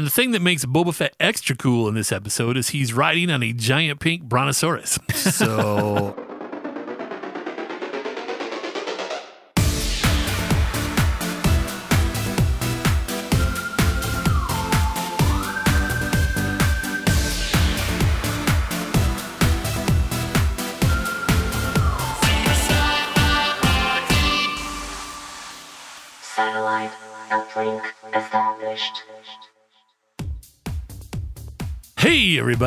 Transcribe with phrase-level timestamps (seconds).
[0.00, 3.30] And the thing that makes Boba Fett extra cool in this episode is he's riding
[3.30, 4.98] on a giant pink brontosaurus.
[5.14, 6.16] So.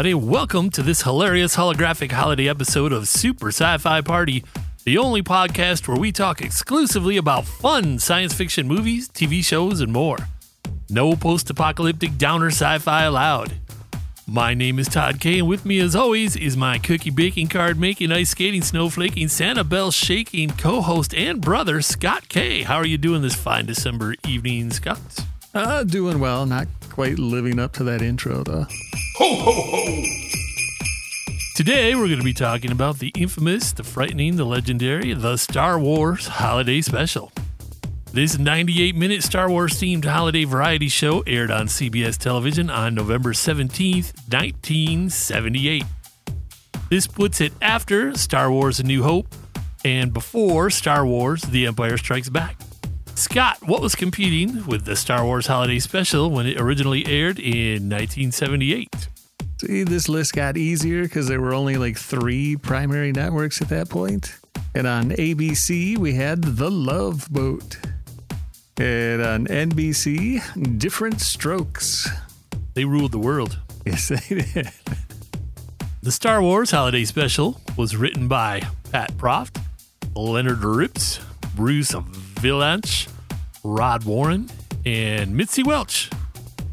[0.05, 4.43] Everybody, welcome to this hilarious holographic holiday episode of Super Sci Fi Party,
[4.84, 9.93] the only podcast where we talk exclusively about fun science fiction movies, TV shows, and
[9.93, 10.17] more.
[10.89, 13.53] No post apocalyptic downer sci fi allowed.
[14.27, 17.79] My name is Todd K, and with me, as always, is my cookie baking card
[17.79, 22.63] making, ice skating, snowflaking, Santa Bell shaking co host and brother, Scott K.
[22.63, 24.99] How are you doing this fine December evening, Scott?
[25.54, 26.45] Uh, doing well.
[26.45, 28.67] Not quite living up to that intro, though.
[29.15, 30.03] Ho, ho, ho!
[31.55, 35.79] Today, we're going to be talking about the infamous, the frightening, the legendary, the Star
[35.79, 37.31] Wars Holiday Special.
[38.12, 43.34] This 98 minute Star Wars themed holiday variety show aired on CBS television on November
[43.34, 45.84] 17th, 1978.
[46.91, 49.34] This puts it after Star Wars A New Hope
[49.84, 52.62] and before Star Wars The Empire Strikes Back.
[53.15, 57.89] Scott, what was competing with the Star Wars Holiday Special when it originally aired in
[57.89, 58.89] 1978?
[59.57, 63.89] See, this list got easier because there were only like three primary networks at that
[63.89, 64.35] point.
[64.75, 67.78] And on ABC, we had The Love Boat.
[68.78, 72.09] And on NBC, Diff'rent Strokes.
[72.73, 73.59] They ruled the world.
[73.85, 74.72] Yes, they did.
[76.01, 78.61] The Star Wars Holiday Special was written by
[78.91, 79.61] Pat Proft,
[80.16, 81.19] Leonard Rips,
[81.56, 81.94] Bruce
[82.44, 83.08] Vilanch,
[83.63, 84.50] Rod Warren,
[84.86, 86.09] and Mitzi Welch.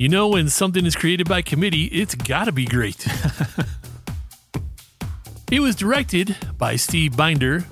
[0.00, 3.06] You know, when something is created by committee, it's gotta be great.
[5.52, 7.66] it was directed by Steve Binder,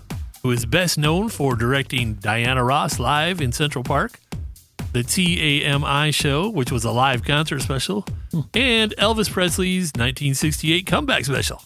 [0.44, 4.20] who is best known for directing Diana Ross live in Central Park,
[4.92, 8.42] the TAMI show, which was a live concert special, hmm.
[8.54, 11.60] and Elvis Presley's 1968 comeback special.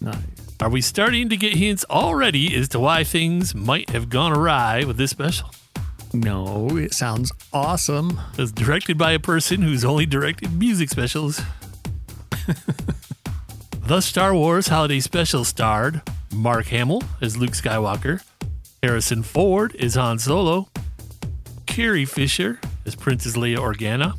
[0.00, 0.16] Nice.
[0.60, 4.84] Are we starting to get hints already as to why things might have gone awry
[4.84, 5.50] with this special?
[6.14, 8.20] No, it sounds awesome.
[8.32, 11.40] It was directed by a person who's only directed music specials.
[13.86, 18.22] the Star Wars Holiday Special starred Mark Hamill as Luke Skywalker,
[18.82, 20.68] Harrison Ford as Han Solo,
[21.64, 24.14] Carrie Fisher as Princess Leia Organa,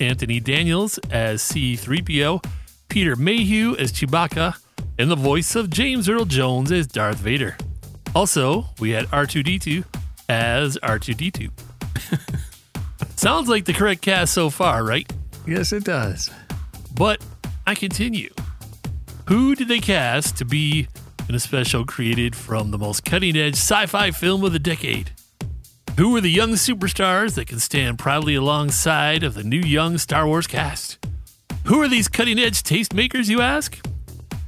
[0.00, 2.44] Anthony Daniels as C3PO,
[2.88, 4.58] Peter Mayhew as Chewbacca,
[4.98, 7.56] and the voice of James Earl Jones as Darth Vader.
[8.14, 9.84] Also, we had R2D2
[10.28, 11.50] as R2D2.
[13.16, 15.10] Sounds like the correct cast so far, right?
[15.46, 16.30] Yes, it does.
[16.94, 17.24] But
[17.66, 18.30] I continue.
[19.28, 20.88] Who did they cast to be
[21.28, 25.12] in a special created from the most cutting edge sci fi film of the decade?
[25.96, 30.26] Who are the young superstars that can stand proudly alongside of the new young Star
[30.26, 30.98] Wars cast?
[31.66, 33.78] Who are these cutting edge tastemakers, you ask?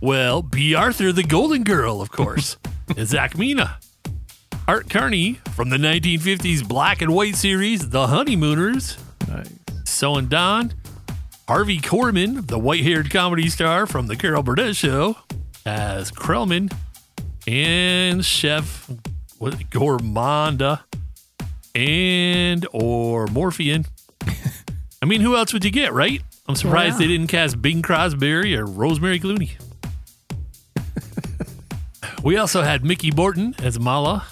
[0.01, 2.59] Well, Bea Arthur, the Golden Girl, of course,
[2.89, 3.77] and as Ackmena.
[4.69, 8.99] Art Carney from the 1950s black and white series The Honeymooners.
[9.29, 9.49] Nice.
[9.85, 10.75] Saun Dann.
[11.47, 15.17] Harvey Korman, the white haired comedy star from The Carol Burnett Show,
[15.65, 16.73] as Krelman.
[17.47, 18.91] And Chef
[19.39, 20.81] what, Gormaanda
[21.77, 23.87] and or Morphian.
[25.01, 26.21] I mean, who else would you get, right?
[26.49, 29.53] I'm surprised they didn't cast Bing Crosby or Rosemary Clooney.
[32.25, 34.27] we also had Mickey Morton as Malla,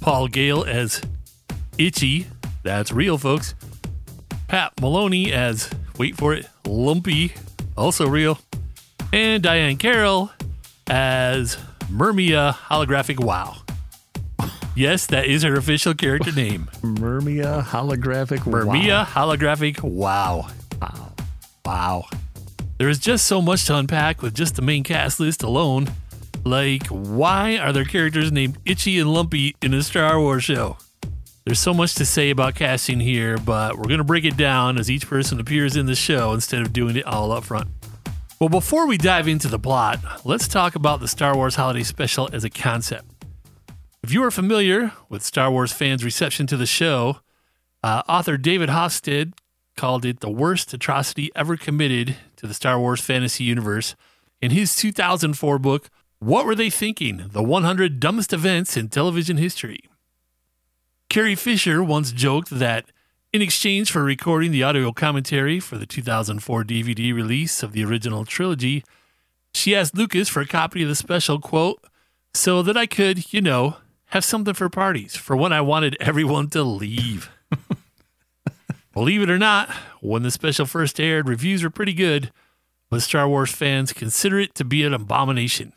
[0.00, 1.00] Paul Gale as
[1.78, 2.26] Itchy.
[2.62, 3.54] That's real, folks.
[4.48, 5.68] Pat Maloney as,
[5.98, 7.32] wait for it, Lumpy.
[7.76, 8.38] Also real.
[9.12, 10.30] And Diahann Carroll
[10.88, 11.56] as
[11.90, 13.56] Mermeia Holographic Wow.
[14.76, 16.68] Yes, that is her official character name.
[16.82, 18.40] Mermeia holographic.
[18.40, 20.48] Mermeia Holographic Wow.
[20.82, 21.12] Wow.
[21.64, 22.04] Wow.
[22.76, 25.88] There is just so much to unpack with just the main cast list alone.
[26.46, 30.76] Like, why are there characters named Itchy and Lumpy in a Star Wars show?
[31.44, 34.78] There's so much to say about casting here, but we're going to break it down
[34.78, 37.66] as each person appears in the show instead of doing it all up front.
[38.38, 42.30] Well, before we dive into the plot, let's talk about the Star Wars Holiday Special
[42.32, 43.06] as a concept.
[44.04, 47.22] If you are familiar with Star Wars fans' reception to the show,
[47.82, 49.32] uh, author David Hofstede
[49.76, 53.96] called it the worst atrocity ever committed to the Star Wars fantasy universe
[54.40, 57.28] in his 2004 book, What Were They Thinking?
[57.32, 59.80] The 100 Dumbest Events in Television History.
[61.10, 62.86] Carrie Fisher once joked that
[63.34, 68.24] In exchange for recording the audio commentary for the 2004 DVD release of the original
[68.24, 68.82] trilogy,
[69.52, 71.84] she asked Lucas for a copy of the special, quote,
[72.32, 73.76] so that I could, you know,
[74.06, 77.30] have something for parties for when I wanted everyone to leave.
[78.94, 79.68] Believe it or not,
[80.00, 82.32] when the special first aired, reviews were pretty good,
[82.88, 85.74] but Star Wars fans consider it to be an abomination.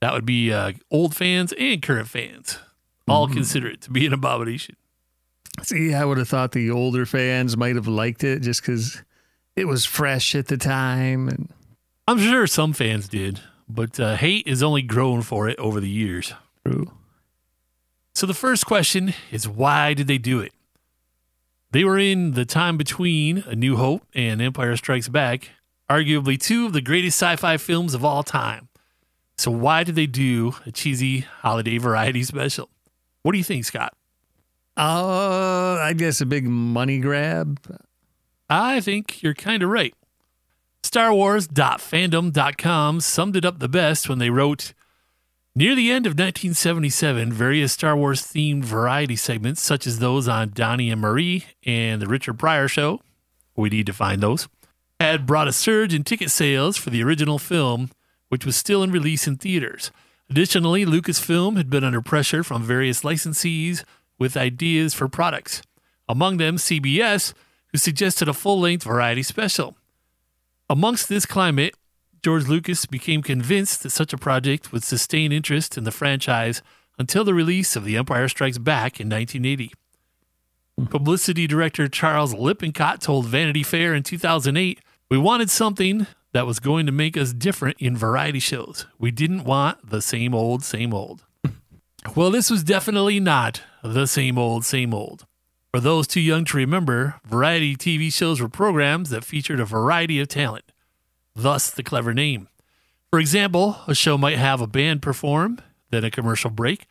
[0.00, 2.58] That would be uh, old fans and current fans.
[3.08, 4.76] All consider it to be an abomination.
[5.62, 9.02] See, I would have thought the older fans might have liked it just because
[9.56, 11.28] it was fresh at the time.
[11.28, 11.48] And
[12.06, 15.88] I'm sure some fans did, but uh, hate is only grown for it over the
[15.88, 16.34] years.
[16.66, 16.92] true.
[18.14, 20.52] So the first question is why did they do it?
[21.70, 25.50] They were in the time between A New Hope and Empire Strikes Back,
[25.90, 28.67] arguably two of the greatest sci fi films of all time.
[29.38, 32.68] So why did they do a cheesy holiday variety special?
[33.22, 33.94] What do you think, Scott?
[34.76, 37.58] Uh, I guess a big money grab.
[38.50, 39.94] I think you're kind of right.
[40.82, 44.72] Star Wars.fandom.com summed it up the best when they wrote
[45.54, 50.52] Near the end of 1977, various Star Wars themed variety segments, such as those on
[50.54, 53.00] Donnie and Marie and The Richard Pryor Show,
[53.56, 54.46] we need to find those,
[55.00, 57.90] had brought a surge in ticket sales for the original film,
[58.28, 59.90] which was still in release in theaters.
[60.30, 63.84] Additionally, Lucasfilm had been under pressure from various licensees
[64.18, 65.62] with ideas for products,
[66.08, 67.32] among them CBS,
[67.72, 69.76] who suggested a full length variety special.
[70.68, 71.74] Amongst this climate,
[72.22, 76.62] George Lucas became convinced that such a project would sustain interest in the franchise
[76.98, 79.72] until the release of The Empire Strikes Back in 1980.
[80.90, 84.80] Publicity director Charles Lippincott told Vanity Fair in 2008
[85.10, 88.86] We wanted something that was going to make us different in variety shows.
[88.98, 91.24] We didn't want the same old, same old.
[92.16, 95.26] well, this was definitely not the same old, same old.
[95.72, 100.20] For those too young to remember, variety TV shows were programs that featured a variety
[100.20, 100.64] of talent
[101.38, 102.48] thus the clever name.
[103.10, 105.60] For example, a show might have a band perform,
[105.90, 106.86] then a commercial break,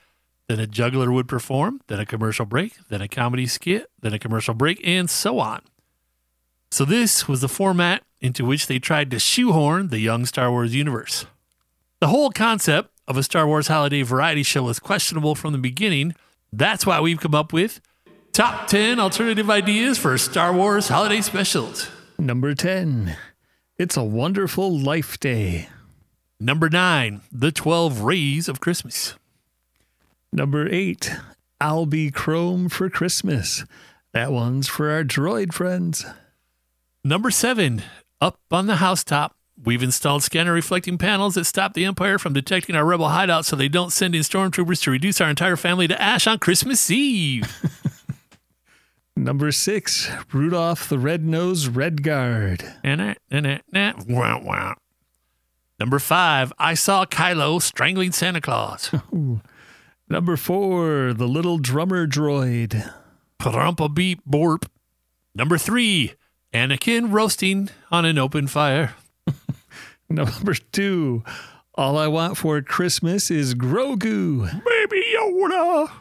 [0.48, 4.20] then a juggler would perform, then a commercial break, then a comedy skit, then a
[4.20, 5.62] commercial break, and so on.
[6.72, 10.76] So, this was the format into which they tried to shoehorn the young Star Wars
[10.76, 11.26] universe.
[12.00, 16.16] The whole concept of a Star Wars holiday variety show was questionable from the beginning.
[16.52, 17.80] That's why we've come up with
[18.34, 21.90] top 10 alternative ideas for Star Wars holiday specials.
[22.20, 23.16] Number 10.
[23.78, 25.70] It's a wonderful life day.
[26.40, 29.16] Number nine, The 12 Rays of Christmas.
[30.32, 31.12] Number 8.
[31.60, 33.64] I'll be Chrome for Christmas.
[34.14, 36.06] That one's for our droid friends.
[37.04, 37.82] Number seven,
[38.20, 39.36] Up on the Housetop.
[39.64, 43.56] We've installed scanner reflecting panels that stop the Empire from detecting our rebel hideout so
[43.56, 47.52] they don't send in stormtroopers to reduce our entire family to ash on Christmas Eve.
[49.16, 50.12] Number 6.
[50.32, 52.64] Rudolph the Red-Nosed Red Guard.
[52.84, 53.62] And and
[54.08, 54.76] wow, wow.
[55.80, 58.92] Number five, I saw Kylo strangling Santa Claus.
[60.10, 61.14] Number 4.
[61.14, 62.92] The Little Drummer Droid.
[63.94, 64.66] Beep borp.
[65.36, 66.14] Number three,
[66.54, 68.96] Anakin roasting on an open fire.
[70.10, 71.24] Number 2.
[71.76, 74.64] All I want for Christmas is Grogu.
[74.66, 75.92] Baby Yoda.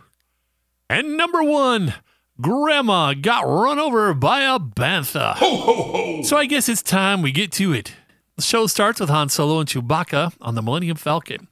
[0.89, 1.93] And number one,
[2.41, 5.35] Grandma got run over by a bantha.
[5.35, 6.23] Ho, ho, ho.
[6.23, 7.93] So I guess it's time we get to it.
[8.37, 11.49] The show starts with Han Solo and Chewbacca on the Millennium Falcon.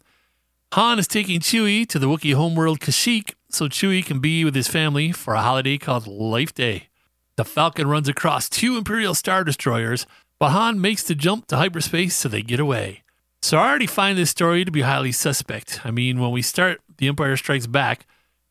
[0.72, 4.68] Han is taking Chewie to the Wookiee homeworld Kashyyyk so Chewie can be with his
[4.68, 6.88] family for a holiday called Life Day.
[7.36, 10.06] The Falcon runs across two Imperial Star Destroyers,
[10.38, 13.02] but Han makes the jump to hyperspace so they get away.
[13.42, 15.80] So I already find this story to be highly suspect.
[15.84, 18.06] I mean, when we start The Empire Strikes Back,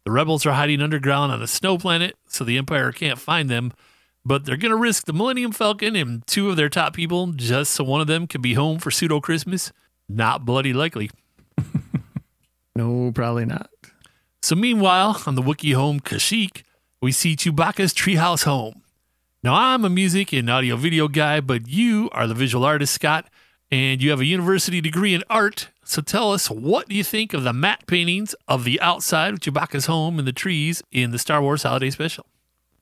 [0.06, 3.74] the rebels are hiding underground on a snow planet, so the Empire can't find them.
[4.26, 7.74] But they're going to risk the Millennium Falcon and two of their top people just
[7.74, 9.72] so one of them can be home for pseudo Christmas.
[10.08, 11.10] Not bloody likely.
[12.76, 13.70] No, probably not.
[14.42, 16.64] So, meanwhile, on the Wookiee home Kashyyyk,
[17.04, 18.82] we see Chewbacca's treehouse home.
[19.44, 23.28] Now, I'm a music and audio video guy, but you are the visual artist, Scott,
[23.70, 25.68] and you have a university degree in art.
[25.84, 29.42] So, tell us what do you think of the matte paintings of the outside of
[29.42, 32.26] Chewbacca's home and the trees in the Star Wars Holiday Special?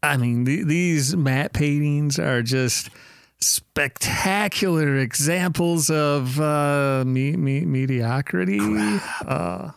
[0.04, 2.92] I mean, th- these matte paintings are just
[3.40, 8.60] spectacular examples of uh, me- me- mediocrity.
[9.26, 9.72] Uh,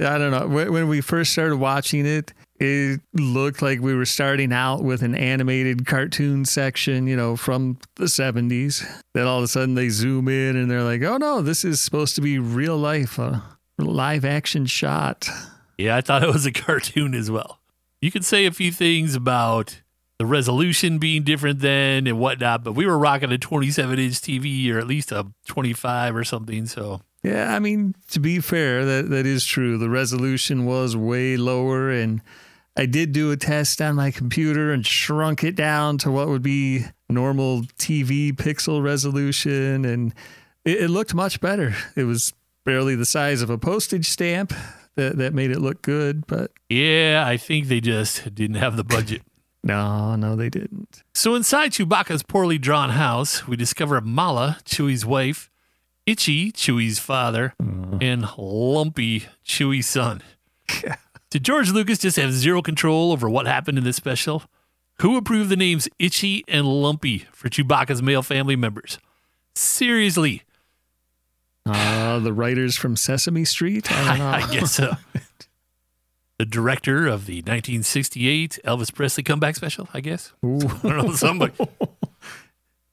[0.00, 0.46] I don't know.
[0.46, 5.02] When, when we first started watching it, it looked like we were starting out with
[5.02, 8.84] an animated cartoon section, you know, from the 70s.
[9.14, 11.80] Then all of a sudden they zoom in and they're like, oh no, this is
[11.80, 13.42] supposed to be real life, a
[13.78, 15.28] live action shot.
[15.76, 17.58] Yeah, I thought it was a cartoon as well.
[18.00, 19.80] You could say a few things about
[20.18, 22.62] the resolution being different then and whatnot.
[22.62, 26.66] But we were rocking a 27 inch TV or at least a 25 or something.
[26.66, 29.78] So Yeah, I mean, to be fair, that that is true.
[29.78, 32.22] The resolution was way lower and
[32.76, 36.42] I did do a test on my computer and shrunk it down to what would
[36.42, 40.14] be normal TV pixel resolution and
[40.64, 41.74] it, it looked much better.
[41.96, 42.32] It was
[42.64, 44.54] barely the size of a postage stamp
[44.94, 48.84] that, that made it look good, but yeah, I think they just didn't have the
[48.84, 49.22] budget.
[49.64, 51.02] no, no, they didn't.
[51.14, 55.50] So inside Chewbacca's poorly drawn house, we discover Malla, Chewie's wife,
[56.06, 58.02] Itchy, Chewie's father, mm.
[58.02, 60.22] and Lumpy, Chewie's son.
[61.32, 64.42] Did George Lucas just have zero control over what happened in this special?
[65.00, 68.98] Who approved the names Itchy and Lumpy for Chewbacca's male family members?
[69.54, 70.42] Seriously,
[71.64, 73.90] Uh, the writers from Sesame Street?
[73.90, 74.42] I.
[74.42, 74.96] I guess so.
[76.38, 80.34] the director of the 1968 Elvis Presley comeback special, I guess.
[80.44, 80.58] Ooh.
[80.84, 81.54] I don't know, somebody.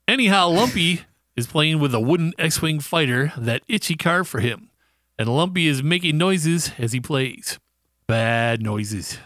[0.08, 1.02] Anyhow, Lumpy
[1.36, 4.70] is playing with a wooden X Wing fighter that Itchy carved for him.
[5.18, 7.60] And Lumpy is making noises as he plays.
[8.10, 9.20] Bad noises.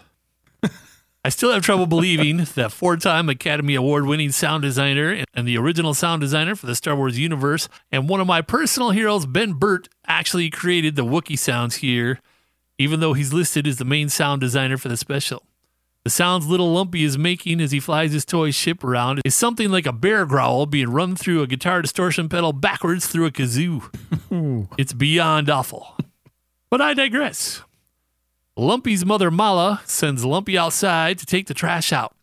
[1.23, 5.57] I still have trouble believing that four time Academy Award winning sound designer and the
[5.57, 9.53] original sound designer for the Star Wars universe, and one of my personal heroes, Ben
[9.53, 12.19] Burtt, actually created the Wookiee sounds here,
[12.77, 15.43] even though he's listed as the main sound designer for the special.
[16.03, 19.71] The sounds little Lumpy is making as he flies his toy ship around is something
[19.71, 24.67] like a bear growl being run through a guitar distortion pedal backwards through a kazoo.
[24.77, 25.95] it's beyond awful.
[26.69, 27.61] But I digress.
[28.55, 32.15] Lumpy's mother Malla sends Lumpy outside to take the trash out.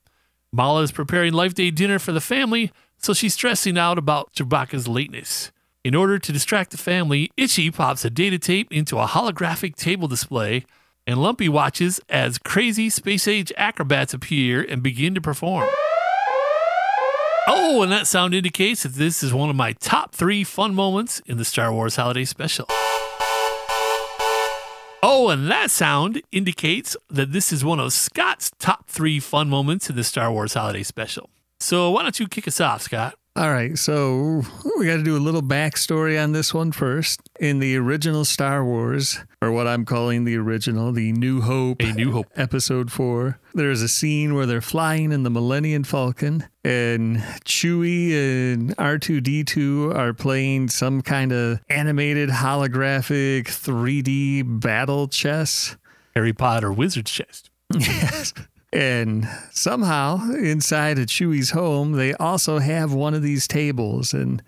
[0.53, 4.87] Malla is preparing Life Day dinner for the family, so she's stressing out about Chewbacca's
[4.87, 5.51] lateness.
[5.83, 10.07] In order to distract the family, Itchy pops a data tape into a holographic table
[10.07, 10.65] display,
[11.05, 15.69] and Lumpy watches as crazy space age acrobats appear and begin to perform.
[17.49, 21.21] Oh, and that sound indicates that this is one of my top three fun moments
[21.27, 22.69] in the Star Wars Holiday Special.
[25.03, 29.89] Oh, and that sound indicates that this is one of Scott's top three fun moments
[29.89, 31.31] in the Star Wars Holiday Special.
[31.59, 33.15] So why don't you kick us off, Scott?
[33.37, 34.43] All right, so
[34.77, 37.21] we got to do a little backstory on this one first.
[37.39, 41.93] In the original Star Wars, or what I'm calling the original, the New Hope, A
[41.93, 42.27] New Hope.
[42.35, 48.13] episode four, there's a scene where they're flying in the Millennium Falcon, and Chewie
[48.53, 55.77] and R2D2 are playing some kind of animated holographic 3D battle chess.
[56.17, 57.45] Harry Potter Wizard's Chess.
[57.79, 58.35] Yes.
[58.73, 64.13] And somehow inside of Chewie's home, they also have one of these tables.
[64.13, 64.43] And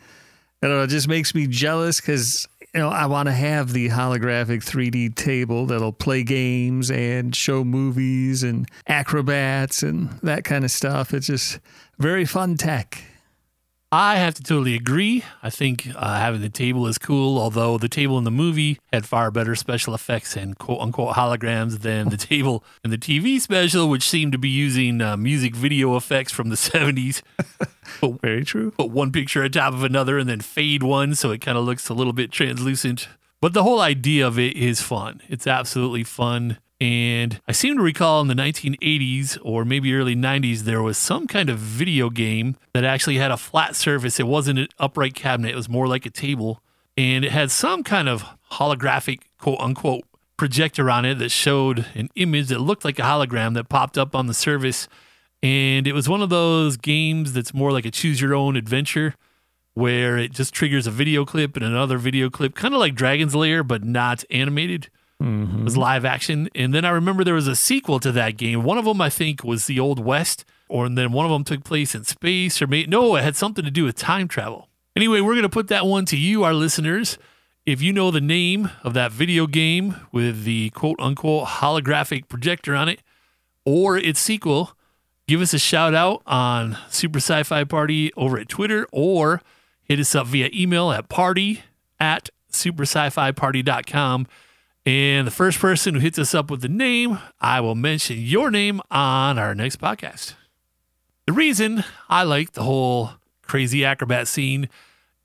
[0.63, 3.89] you know, it just makes me jealous because, you know, I want to have the
[3.89, 10.71] holographic 3D table that'll play games and show movies and acrobats and that kind of
[10.71, 11.13] stuff.
[11.13, 11.59] It's just
[11.99, 13.03] very fun tech.
[13.95, 15.23] I have to totally agree.
[15.43, 19.05] I think uh, having the table is cool, although the table in the movie had
[19.05, 23.91] far better special effects and quote unquote holograms than the table in the TV special,
[23.91, 27.21] which seemed to be using uh, music video effects from the 70s.
[28.01, 28.71] But, Very true.
[28.71, 31.65] Put one picture on top of another and then fade one so it kind of
[31.65, 33.09] looks a little bit translucent.
[33.43, 35.21] But the whole idea of it is fun.
[35.29, 36.57] It's absolutely fun.
[36.83, 41.29] And I seem to recall in the 1980s or maybe early 90s, there was some
[41.29, 44.19] kind of video game that actually had a flat surface.
[44.19, 46.61] It wasn't an upright cabinet, it was more like a table.
[46.97, 48.25] And it had some kind of
[48.55, 50.03] holographic, quote unquote,
[50.37, 54.17] projector on it that showed an image that looked like a hologram that popped up
[54.17, 54.89] on the surface.
[55.41, 59.15] And it was one of those games that's more like a choose your own adventure
[59.75, 63.37] where it just triggers a video clip and another video clip, kind of like Dragon's
[63.37, 64.89] Lair, but not animated.
[65.21, 66.49] It was live action.
[66.55, 68.65] And then I remember there was a sequel to that game.
[68.65, 71.45] One of them, I think, was the Old West, or and then one of them
[71.45, 74.69] took place in space, or no, it had something to do with time travel.
[74.97, 77.19] Anyway, we're going to put that one to you, our listeners.
[77.65, 82.75] If you know the name of that video game with the quote unquote holographic projector
[82.75, 83.01] on it,
[83.65, 84.77] or its sequel,
[85.29, 89.41] give us a shout out on Super Sci Fi Party over at Twitter or
[89.85, 91.63] hit us up via email at party
[92.01, 94.27] at superscifiparty.com.
[94.85, 98.51] And the first person who hits us up with the name, I will mention your
[98.51, 100.35] name on our next podcast.
[101.27, 103.11] The reason I like the whole
[103.43, 104.69] crazy acrobat scene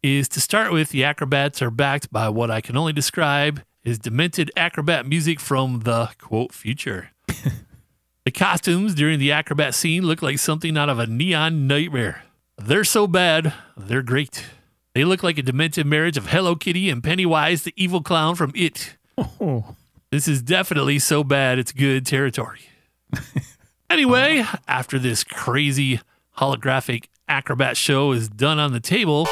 [0.03, 3.97] is to start with, the acrobats are backed by what I can only describe as
[3.97, 7.09] demented acrobat music from the quote future.
[8.27, 12.23] The costumes during the acrobat scene look like something out of a neon nightmare.
[12.57, 14.43] They're so bad, they're great.
[14.93, 18.51] They look like a demented marriage of Hello Kitty and Pennywise, the evil clown from
[18.53, 18.97] It.
[19.17, 19.75] Oh,
[20.11, 22.61] This is definitely so bad it's good territory.
[23.89, 26.01] Anyway, after this crazy
[26.39, 29.25] holographic acrobat show is done on the table,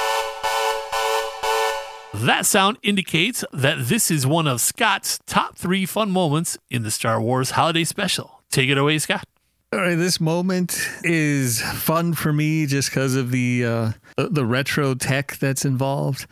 [2.13, 6.89] that sound indicates that this is one of Scott's top three fun moments in the
[6.91, 8.43] Star Wars Holiday Special.
[8.49, 9.25] Take it away, Scott.
[9.73, 14.95] All right, this moment is fun for me just because of the uh, the retro
[14.95, 16.27] tech that's involved.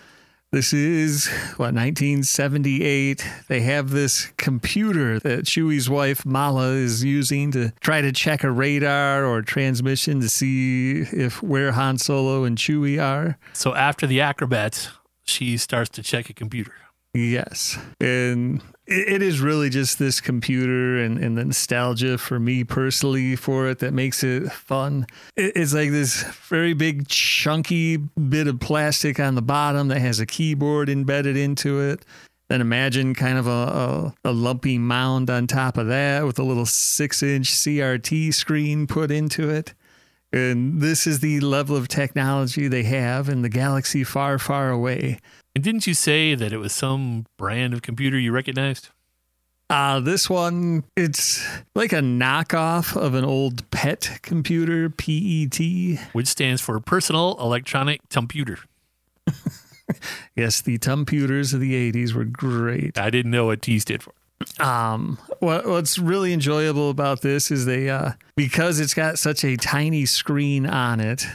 [0.54, 3.28] This is what 1978.
[3.48, 8.52] They have this computer that Chewie's wife Malla is using to try to check a
[8.52, 13.40] radar or transmission to see if where Han Solo and Chewie are.
[13.54, 14.90] So after the acrobat,
[15.24, 16.76] she starts to check a computer.
[17.16, 17.80] Yes.
[18.00, 23.68] And it, is really just this computer and, and the nostalgia for me personally for
[23.70, 25.08] it that makes it fun.
[25.36, 30.20] It, it's like this very big, chunky bit of plastic on the bottom that has
[30.20, 32.06] a keyboard embedded into it.
[32.50, 36.44] Then imagine kind of a, a, a lumpy mound on top of that with a
[36.44, 39.74] little six inch CRT screen put into it.
[40.34, 45.20] And this is the level of technology they have in the galaxy far, far away.
[45.56, 48.90] And didn't you say that it was some brand of computer you recognized?
[49.70, 55.60] Uh, this one, it's like a knockoff of an old PET computer, PET.
[56.14, 58.60] Which stands for Personal Electronic Computer.
[60.36, 62.98] Yes, the computers of the 80s were great.
[62.98, 64.14] I didn't know what T stood for.
[64.60, 69.56] Um, what, what's really enjoyable about this is they, uh, because it's got such a
[69.56, 71.26] tiny screen on it,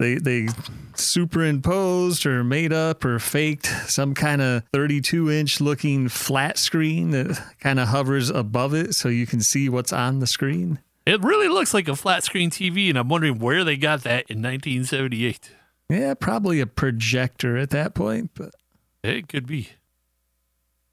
[0.00, 0.48] they, they
[0.94, 7.38] superimposed or made up or faked some kind of 32 inch looking flat screen that
[7.60, 10.78] kind of hovers above it so you can see what's on the screen.
[11.04, 14.30] It really looks like a flat screen TV, and I'm wondering where they got that
[14.30, 15.50] in 1978.
[15.90, 18.54] Yeah, probably a projector at that point, but
[19.02, 19.70] It could be.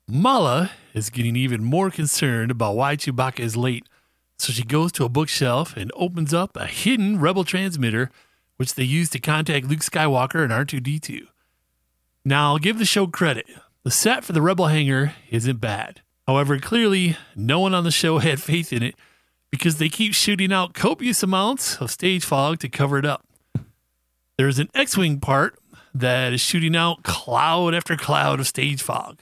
[0.08, 3.86] Malla is getting even more concerned about why Chewbacca is late,
[4.38, 8.10] so she goes to a bookshelf and opens up a hidden rebel transmitter,
[8.58, 11.28] which they use to contact Luke Skywalker and R2D2.
[12.26, 13.46] Now, I'll give the show credit.
[13.84, 16.02] The set for the rebel hangar isn't bad.
[16.28, 18.96] However, clearly, no one on the show had faith in it
[19.50, 23.26] because they keep shooting out copious amounts of stage fog to cover it up.
[24.38, 25.58] There's an X Wing part
[25.96, 29.22] that is shooting out cloud after cloud of stage fog.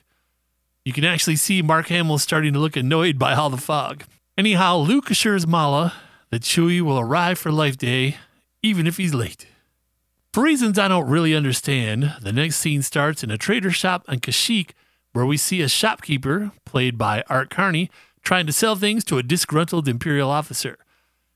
[0.83, 4.03] You can actually see Mark Hamill starting to look annoyed by all the fog.
[4.37, 5.93] Anyhow, Luke assures Malla
[6.31, 8.17] that Chewie will arrive for Life Day,
[8.65, 9.45] even if he's late.
[10.33, 14.19] For reasons I don't really understand, the next scene starts in a trader shop on
[14.19, 14.71] Kashyyyk,
[15.13, 17.89] where we see a shopkeeper, played by Art Carney,
[18.23, 20.77] trying to sell things to a disgruntled Imperial officer.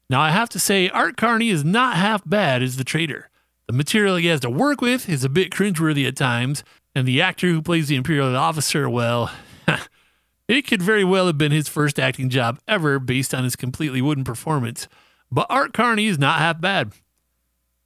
[0.09, 3.29] Now, I have to say, Art Carney is not half bad as the trader.
[3.67, 6.63] The material he has to work with is a bit cringeworthy at times,
[6.95, 9.31] and the actor who plays the Imperial officer, well,
[10.47, 14.01] it could very well have been his first acting job ever based on his completely
[14.01, 14.87] wooden performance.
[15.31, 16.91] But Art Carney is not half bad.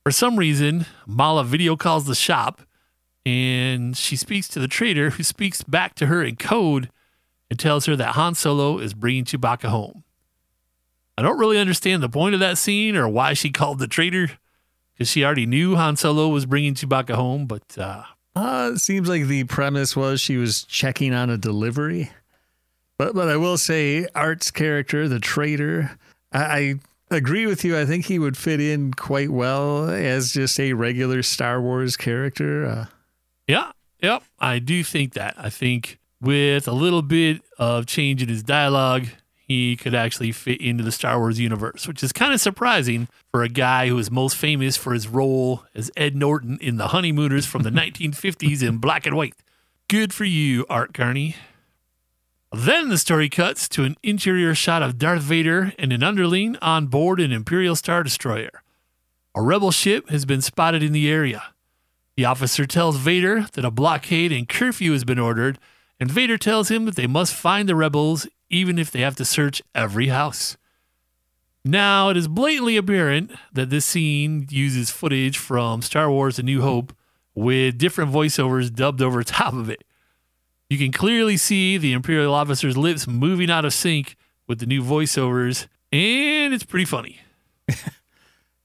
[0.04, 2.62] For some reason, Malla video calls the shop,
[3.26, 6.89] and she speaks to the trader, who speaks back to her in code
[7.50, 10.04] and tells her that Han Solo is bringing Chewbacca home.
[11.18, 14.32] I don't really understand the point of that scene or why she called the trader,
[14.94, 18.04] because she already knew Han Solo was bringing Chewbacca home, but uh,
[18.36, 22.12] uh, it seems like the premise was she was checking on a delivery.
[22.98, 25.98] But but I will say, Art's character, the trader,
[26.32, 26.76] I, I
[27.13, 27.78] agree with you.
[27.78, 32.65] I think he would fit in quite well as just a regular Star Wars character.
[32.65, 32.86] Uh,
[33.47, 33.71] Yeah,
[34.02, 34.23] yep.
[34.39, 35.36] I do think that.
[35.38, 39.08] I think with a little bit of change in his dialogue,
[39.45, 43.43] he could actually fit into the Star Wars universe, which is kind of surprising for
[43.43, 47.45] a guy who is most famous for his role as Ed Norton in The Honeymooners
[47.45, 49.36] from the 1950s in black and white.
[49.89, 51.36] Good for you, Art Carney.
[52.56, 56.86] Then the story cuts to an interior shot of Darth Vader and an underling on
[56.86, 58.62] board an Imperial Star Destroyer.
[59.34, 61.42] A rebel ship has been spotted in the area.
[62.16, 65.58] The officer tells Vader that a blockade and curfew has been ordered,
[66.00, 69.26] and Vader tells him that they must find the rebels even if they have to
[69.26, 70.56] search every house.
[71.66, 76.62] Now, it is blatantly apparent that this scene uses footage from Star Wars A New
[76.62, 76.96] Hope
[77.34, 79.84] with different voiceovers dubbed over top of it.
[80.74, 84.16] You can clearly see the Imperial officer's lips moving out of sync
[84.48, 87.20] with the new voiceovers, and it's pretty funny.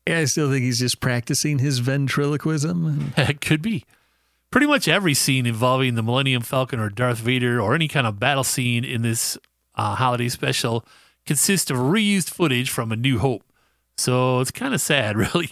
[0.07, 3.13] yeah, I still think he's just practicing his ventriloquism.
[3.19, 3.85] It could be.
[4.51, 8.19] Pretty much every scene involving the Millennium Falcon or Darth Vader or any kind of
[8.19, 9.37] battle scene in this
[9.75, 10.87] uh, holiday special
[11.27, 13.45] consists of reused footage from A New Hope.
[13.99, 15.51] So it's kind of sad, really.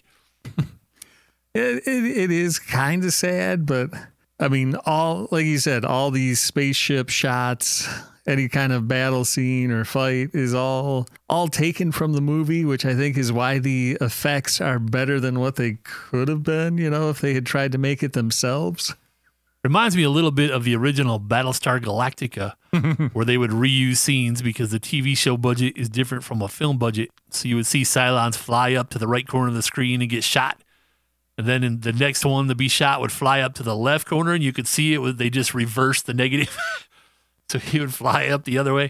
[1.55, 3.90] It, it, it is kind of sad, but
[4.38, 7.88] I mean, all like you said, all these spaceship shots,
[8.27, 12.85] any kind of battle scene or fight is all all taken from the movie, which
[12.85, 16.90] I think is why the effects are better than what they could have been, you
[16.90, 18.94] know, if they had tried to make it themselves.
[19.64, 22.53] Reminds me a little bit of the original Battlestar Galactica,
[23.14, 26.79] where they would reuse scenes because the TV show budget is different from a film
[26.79, 27.11] budget.
[27.31, 30.11] So you would see Cylons fly up to the right corner of the screen and
[30.11, 30.61] get shot.
[31.38, 34.07] And then in the next one to be shot would fly up to the left
[34.07, 36.57] corner and you could see it was they just reversed the negative.
[37.51, 38.88] so he would fly up the other way.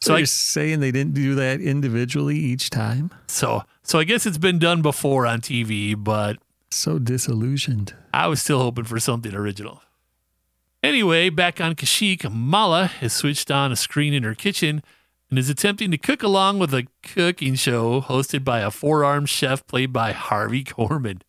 [0.00, 3.10] So, So I, you're saying they didn't do that individually each time?
[3.26, 6.36] so so I guess it's been done before on TV, but
[6.70, 7.94] So disillusioned.
[8.12, 9.82] I was still hoping for something original.
[10.82, 14.82] Anyway, back on Kashyyyk, Malla has switched on a screen in her kitchen
[15.30, 19.28] and is attempting to cook along with a cooking show hosted by a four armed
[19.28, 21.22] chef played by Harvey Korman.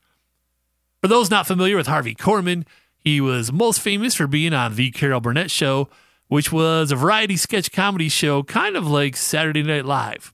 [1.01, 2.65] For those not familiar with Harvey Korman,
[2.97, 5.89] he was most famous for being on The Carol Burnett Show,
[6.27, 10.33] which was a variety sketch comedy show kind of like Saturday Night Live.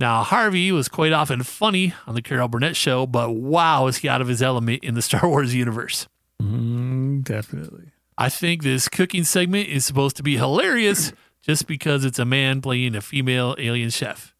[0.00, 4.08] Now, Harvey was quite often funny on The Carol Burnett Show, but wow, is he
[4.08, 6.08] out of his element in the Star Wars universe.
[6.42, 7.92] Mm, definitely.
[8.16, 12.60] I think this cooking segment is supposed to be hilarious just because it's a man
[12.62, 14.34] playing a female alien chef.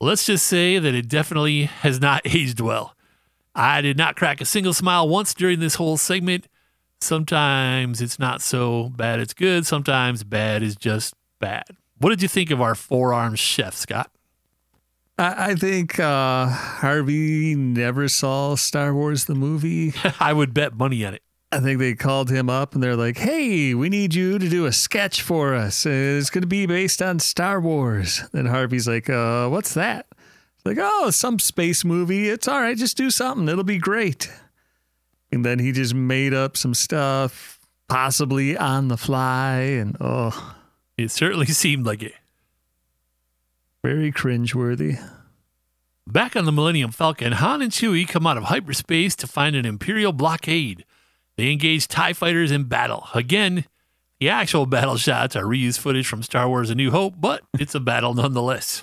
[0.00, 2.94] Let's just say that it definitely has not aged well.
[3.54, 6.46] I did not crack a single smile once during this whole segment.
[7.00, 11.64] Sometimes it's not so bad it's good, sometimes bad is just bad.
[11.98, 14.10] What did you think of our forearm chef, Scott?
[15.18, 19.92] I, I think uh, Harvey never saw Star Wars the movie.
[20.20, 21.22] I would bet money on it.
[21.52, 24.66] I think they called him up and they're like, "Hey, we need you to do
[24.66, 25.84] a sketch for us.
[25.84, 30.06] It's going to be based on Star Wars." Then Harvey's like, "Uh, what's that?"
[30.64, 32.28] Like, "Oh, some space movie.
[32.28, 32.76] It's all right.
[32.76, 33.48] Just do something.
[33.48, 34.30] It'll be great."
[35.32, 40.56] And then he just made up some stuff, possibly on the fly, and oh,
[40.98, 42.14] It certainly seemed like it.
[43.82, 45.00] very cringeworthy.
[46.06, 49.64] Back on the Millennium Falcon, Han and Chewie come out of hyperspace to find an
[49.64, 50.84] Imperial blockade.
[51.36, 53.06] They engage TIE fighters in battle.
[53.14, 53.64] Again,
[54.18, 57.74] the actual battle shots are reused footage from Star Wars A New Hope, but it's
[57.74, 58.82] a battle nonetheless.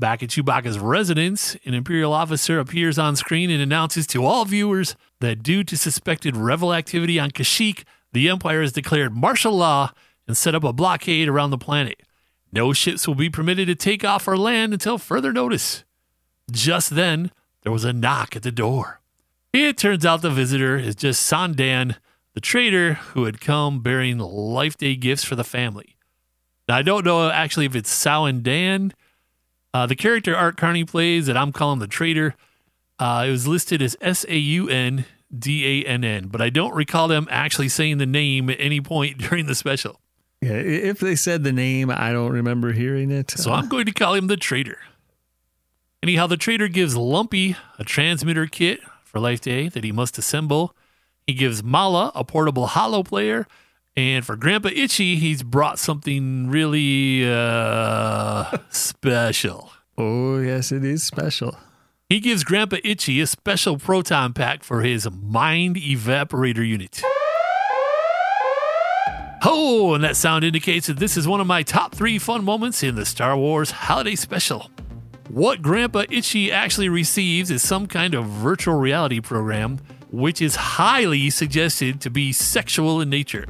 [0.00, 4.94] Back at Chewbacca's residence, an Imperial officer appears on screen and announces to all viewers
[5.20, 7.82] that due to suspected rebel activity on Kashyyyk,
[8.12, 9.90] the Empire has declared martial law
[10.28, 12.00] and set up a blockade around the planet.
[12.52, 15.82] No ships will be permitted to take off or land until further notice.
[16.48, 17.32] Just then,
[17.62, 19.00] there was a knock at the door.
[19.52, 21.96] It turns out the visitor is just Saun Dann,
[22.34, 25.96] the trader who had come bearing Life Day gifts for the family.
[26.68, 28.92] Now, I don't know actually if it's Sao and Dan.
[29.74, 32.34] Uh, the character Art Carney plays that I'm calling the trader,
[32.98, 35.04] uh, it was listed as S A U N
[35.36, 38.80] D A N N, but I don't recall them actually saying the name at any
[38.80, 40.00] point during the special.
[40.40, 43.32] Yeah, if they said the name, I don't remember hearing it.
[43.32, 44.78] So I'm going to call him the trader.
[46.00, 50.76] Anyhow, the trader gives Lumpy a transmitter kit for Life Day that he must assemble.
[51.26, 53.48] He gives Malla a portable hollow player.
[53.98, 59.72] And for Grandpa Itchy, he's brought something really uh, special.
[59.98, 61.58] oh yes, it is special.
[62.08, 67.02] He gives Grandpa Itchy a special proton pack for his mind evaporator unit.
[69.42, 72.84] Oh, and that sound indicates that this is one of my top three fun moments
[72.84, 74.70] in the Star Wars Holiday Special.
[75.28, 79.80] What Grandpa Itchy actually receives is some kind of virtual reality program,
[80.12, 83.44] which is highly suggested to be sexual in nature.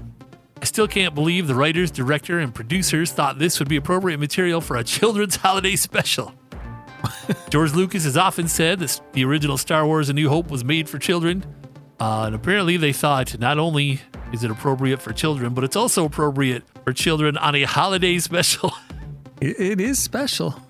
[0.61, 4.61] I still can't believe the writers, director, and producers thought this would be appropriate material
[4.61, 6.35] for a children's holiday special.
[7.51, 10.89] George Lucas has often said that the original Star Wars A New Hope was made
[10.89, 11.45] for children.
[12.01, 14.01] Uh, and apparently they thought not only
[14.33, 18.73] is it appropriate for children, but it's also appropriate for children on a holiday special.
[19.41, 20.61] It, it is special.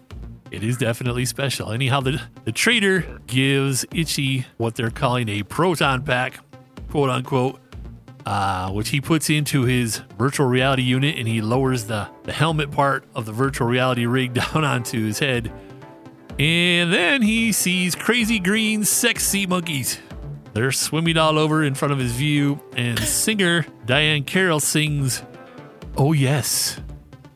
[0.50, 1.72] it is definitely special.
[1.72, 6.40] Anyhow, the, the trader gives Itchy what they're calling a proton pack,
[6.90, 7.60] quote unquote,
[8.26, 12.70] uh, which he puts into his virtual reality unit and he lowers the, the helmet
[12.70, 15.52] part of the virtual reality rig down onto his head.
[16.38, 19.98] And then he sees crazy green sex sea monkeys.
[20.52, 25.22] They're swimming all over in front of his view, and singer Diahann Carroll sings,
[25.96, 26.80] Oh, yes,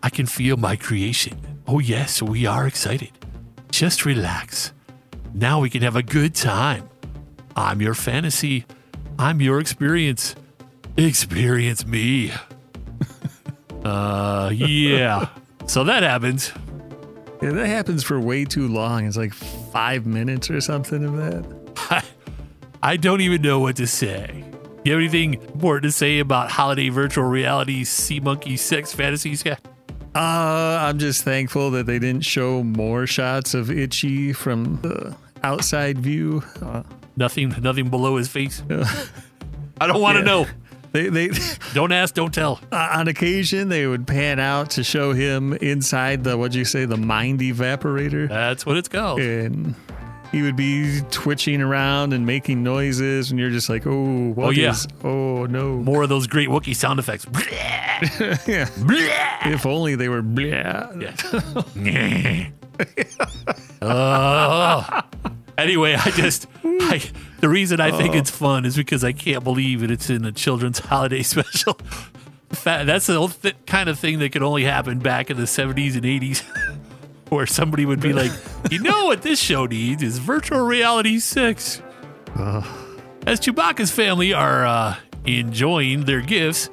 [0.02, 1.40] I can feel my creation.
[1.66, 3.10] Oh, yes, we are excited.
[3.70, 4.72] Just relax.
[5.34, 6.88] Now we can have a good time.
[7.56, 8.66] I'm your fantasy.
[9.18, 10.34] I'm your experience.
[10.96, 12.33] Experience me.
[13.85, 15.28] uh, yeah.
[15.66, 16.52] So that happens.
[17.40, 19.07] Yeah, that happens for way too long.
[19.07, 21.72] It's like five minutes or something of that.
[21.90, 22.02] I,
[22.92, 24.44] I don't even know what to say.
[24.85, 29.40] You have anything important to say about holiday virtual reality Sea Monkey Sex fantasies?
[29.40, 29.61] Scott?
[30.14, 30.18] Uh,
[30.83, 36.42] I'm just thankful that they didn't show more shots of Itchy from the outside view.
[36.61, 36.83] Uh,
[37.14, 38.62] Nothing, nothing below his face.
[39.81, 40.24] I don't want to Yeah.
[40.24, 40.46] know.
[40.92, 41.31] They, they,
[41.74, 42.61] Don't ask, don't tell.
[42.72, 46.85] uh, on occasion, they would pan out to show him inside the what'd you say,
[46.85, 49.20] the mind evaporator, That's what it's called.
[49.20, 49.74] and
[50.31, 54.70] he would be twitching around and making noises, and you're just like, oh, what yeah.
[54.70, 57.26] is- oh no, More of those great Wookiee sound effects.
[58.46, 58.68] yeah.
[59.44, 60.22] If only they were.
[60.22, 61.12] Bleh.
[63.83, 65.00] oh.
[65.59, 67.02] Anyway, I just I,
[67.42, 70.31] the reason I think it's fun is because I can't believe that it's in a
[70.31, 71.76] children's holiday special.
[72.62, 76.05] That's the th- kind of thing that could only happen back in the 70s and
[76.05, 76.42] 80s,
[77.31, 78.31] where somebody would be like,
[78.70, 81.83] "You know what this show needs is virtual reality six.
[82.37, 86.70] As Chewbacca's family are uh, enjoying their gifts,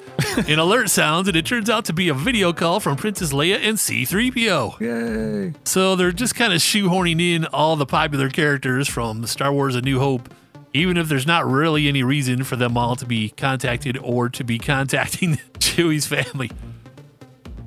[0.48, 3.58] an alert sounds, and it turns out to be a video call from Princess Leia
[3.60, 4.80] and C-3PO.
[4.80, 5.54] Yay.
[5.64, 9.80] So they're just kind of shoehorning in all the popular characters from Star Wars A
[9.80, 10.32] New Hope,
[10.72, 14.44] even if there's not really any reason for them all to be contacted or to
[14.44, 16.50] be contacting Chewie's family.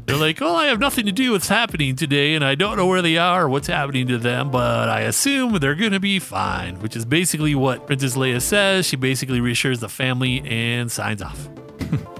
[0.05, 2.75] They're like, oh, I have nothing to do with what's happening today, and I don't
[2.75, 5.99] know where they are or what's happening to them, but I assume they're going to
[5.99, 8.85] be fine, which is basically what Princess Leia says.
[8.85, 11.49] She basically reassures the family and signs off.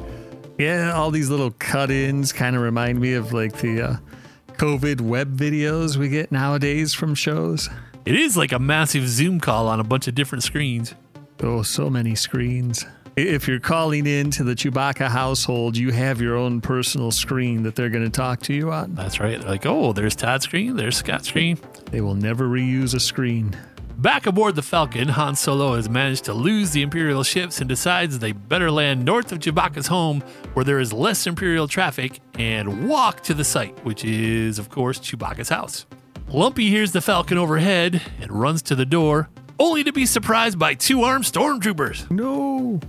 [0.58, 3.96] Yeah, all these little cut-ins kind of remind me of like the uh,
[4.54, 7.70] COVID web videos we get nowadays from shows.
[8.06, 10.94] It is like a massive Zoom call on a bunch of different screens.
[11.42, 12.86] Oh, so many screens.
[13.16, 17.76] If you're calling in to the Chewbacca household, you have your own personal screen that
[17.76, 18.94] they're going to talk to you on.
[18.94, 19.40] That's right.
[19.40, 21.58] They're like, oh, there's Todd's screen, there's Scott's screen.
[21.92, 23.56] They will never reuse a screen.
[24.00, 28.20] Back aboard the Falcon, Han Solo has managed to lose the Imperial ships and decides
[28.20, 30.22] they better land north of Chewbacca's home
[30.56, 35.00] where there is less Imperial traffic and walk to the site, which is, of course,
[35.00, 35.86] Chewbacca's house.
[36.30, 40.74] Lumpy hears the Falcon overhead and runs to the door, only to be surprised by
[40.74, 42.10] two armed stormtroopers.
[42.10, 42.80] No.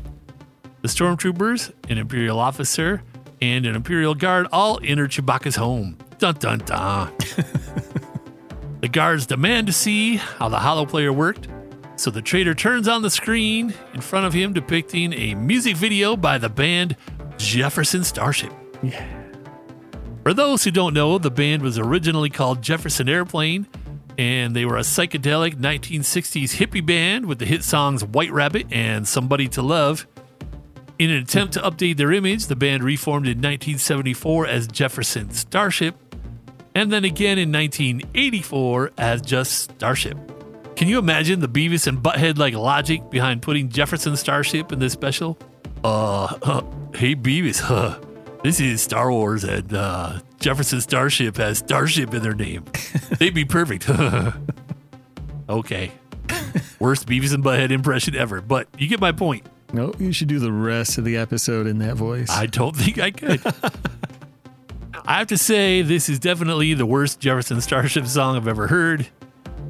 [0.82, 3.02] The stormtroopers, an Imperial officer,
[3.42, 5.98] and an Imperial guard all enter Chewbacca's home.
[6.18, 7.12] Dun dun dun.
[8.80, 11.48] the guards demand to see how the hollow player worked,
[11.96, 16.16] so the trader turns on the screen in front of him depicting a music video
[16.16, 16.96] by the band
[17.36, 18.52] Jefferson Starship.
[18.82, 19.13] Yeah.
[20.24, 23.66] For those who don't know, the band was originally called Jefferson Airplane,
[24.16, 29.06] and they were a psychedelic 1960s hippie band with the hit songs White Rabbit and
[29.06, 30.06] Somebody to Love.
[30.98, 35.94] In an attempt to update their image, the band reformed in 1974 as Jefferson Starship,
[36.74, 40.16] and then again in 1984 as just Starship.
[40.74, 44.94] Can you imagine the Beavis and Butthead like logic behind putting Jefferson Starship in this
[44.94, 45.36] special?
[45.84, 46.62] Uh,
[46.94, 47.98] hey Beavis, huh?
[48.44, 52.66] This is Star Wars, and uh, Jefferson Starship has Starship in their name.
[53.18, 53.88] They'd be perfect.
[55.48, 55.90] okay.
[56.78, 59.46] Worst Beavis and Butthead impression ever, but you get my point.
[59.72, 62.28] No, you should do the rest of the episode in that voice.
[62.28, 63.40] I don't think I could.
[65.06, 69.08] I have to say, this is definitely the worst Jefferson Starship song I've ever heard.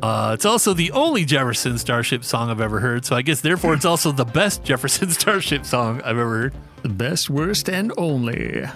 [0.05, 3.73] Uh, it's also the only Jefferson Starship song I've ever heard, so I guess therefore
[3.73, 6.55] it's also the best Jefferson Starship song I've ever heard.
[6.83, 8.67] the best, worst, and only.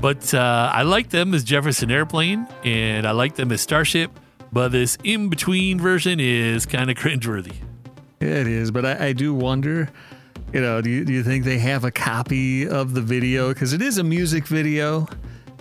[0.00, 4.10] But uh, I like them as Jefferson Airplane, and I like them as Starship,
[4.52, 7.56] but this in between version is kind of cringeworthy.
[8.20, 9.90] It is, but I, I do wonder.
[10.54, 13.48] You know, do you, do you think they have a copy of the video?
[13.52, 15.08] Because it is a music video.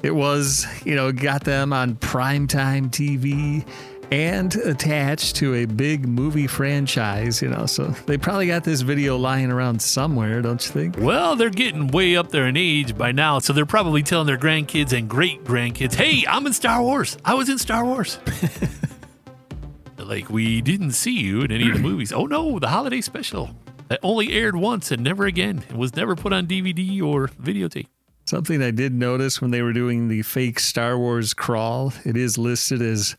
[0.01, 3.65] It was, you know, got them on primetime TV
[4.13, 7.65] and attached to a big movie franchise, you know.
[7.65, 10.97] So they probably got this video lying around somewhere, don't you think?
[10.99, 14.37] Well, they're getting way up there in age by now, so they're probably telling their
[14.37, 17.17] grandkids and great grandkids, hey, I'm in Star Wars.
[17.25, 18.19] I was in Star Wars.
[19.97, 22.11] Like, we didn't see you in any of the movies.
[22.11, 23.51] Oh, no, the holiday special
[23.87, 25.63] that only aired once and never again.
[25.69, 27.87] It was never put on DVD or videotape.
[28.25, 32.37] Something I did notice when they were doing the fake Star Wars crawl, it is
[32.37, 33.15] listed as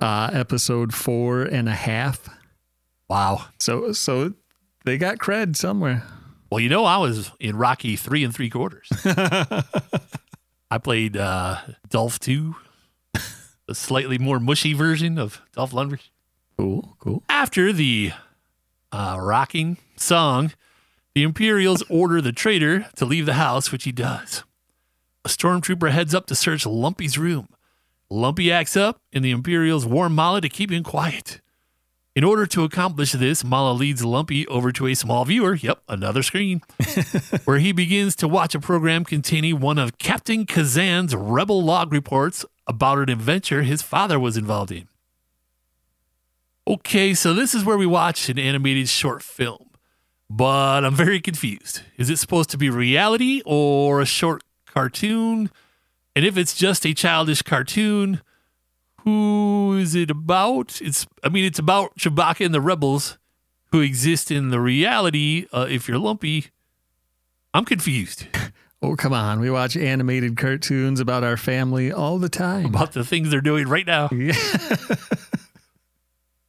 [0.00, 2.28] uh, episode four and a half.
[3.08, 3.46] Wow.
[3.58, 4.34] So, so
[4.84, 6.04] they got cred somewhere.
[6.50, 8.88] Well, you know, I was in Rocky three and three quarters.
[10.70, 12.54] I played uh, Dolph 2,
[13.68, 16.00] a slightly more mushy version of Dolph Lundgren.
[16.58, 17.22] Cool, cool.
[17.28, 18.12] After the
[18.92, 20.52] uh, rocking song,
[21.14, 24.42] the Imperials order the trader to leave the house, which he does.
[25.24, 27.48] A stormtrooper heads up to search Lumpy's room.
[28.10, 31.40] Lumpy acts up, and the Imperials warn Malla to keep him quiet.
[32.14, 36.22] In order to accomplish this, Malla leads Lumpy over to a small viewer, yep, another
[36.22, 36.62] screen,
[37.44, 42.44] where he begins to watch a program containing one of Captain Kazan's rebel log reports
[42.68, 44.86] about an adventure his father was involved in.
[46.68, 49.70] Okay, so this is where we watch an animated short film,
[50.30, 51.80] but I'm very confused.
[51.96, 55.50] Is it supposed to be reality or a short cartoon?
[56.16, 58.20] And if it's just a childish cartoon,
[59.00, 60.80] who is it about?
[60.80, 63.18] It's I mean it's about Chewbacca and the rebels
[63.72, 65.46] who exist in the reality.
[65.52, 66.46] Uh, if you're lumpy,
[67.52, 68.26] I'm confused
[68.82, 69.40] Oh, come on.
[69.40, 72.66] We watch animated cartoons about our family all the time.
[72.66, 74.10] about the things they're doing right now.
[74.12, 74.34] Yeah.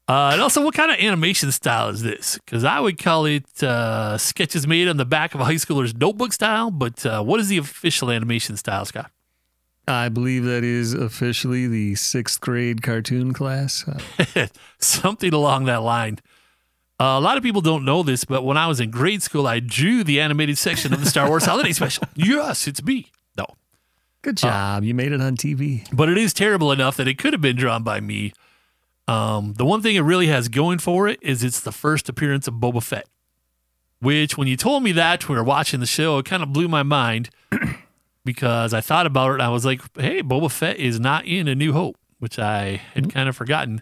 [0.07, 2.37] Uh, and also, what kind of animation style is this?
[2.45, 5.95] Because I would call it uh, sketches made on the back of a high schooler's
[5.95, 6.69] notebook style.
[6.69, 9.09] But uh, what is the official animation style, Scott?
[9.87, 13.85] I believe that is officially the sixth grade cartoon class.
[13.87, 14.47] Uh,
[14.79, 16.19] Something along that line.
[16.99, 19.45] Uh, a lot of people don't know this, but when I was in grade school,
[19.47, 22.05] I drew the animated section of the Star Wars Holiday Special.
[22.15, 23.11] Yes, it's me.
[23.37, 23.45] No,
[24.21, 24.83] good job.
[24.83, 25.85] you made it on TV.
[25.93, 28.31] but it is terrible enough that it could have been drawn by me.
[29.07, 32.47] Um, the one thing it really has going for it is it's the first appearance
[32.47, 33.07] of Boba Fett,
[33.99, 36.51] which when you told me that when we were watching the show, it kind of
[36.53, 37.29] blew my mind
[38.25, 41.47] because I thought about it and I was like, hey, Boba Fett is not in
[41.47, 43.11] A New Hope, which I had mm-hmm.
[43.11, 43.81] kind of forgotten.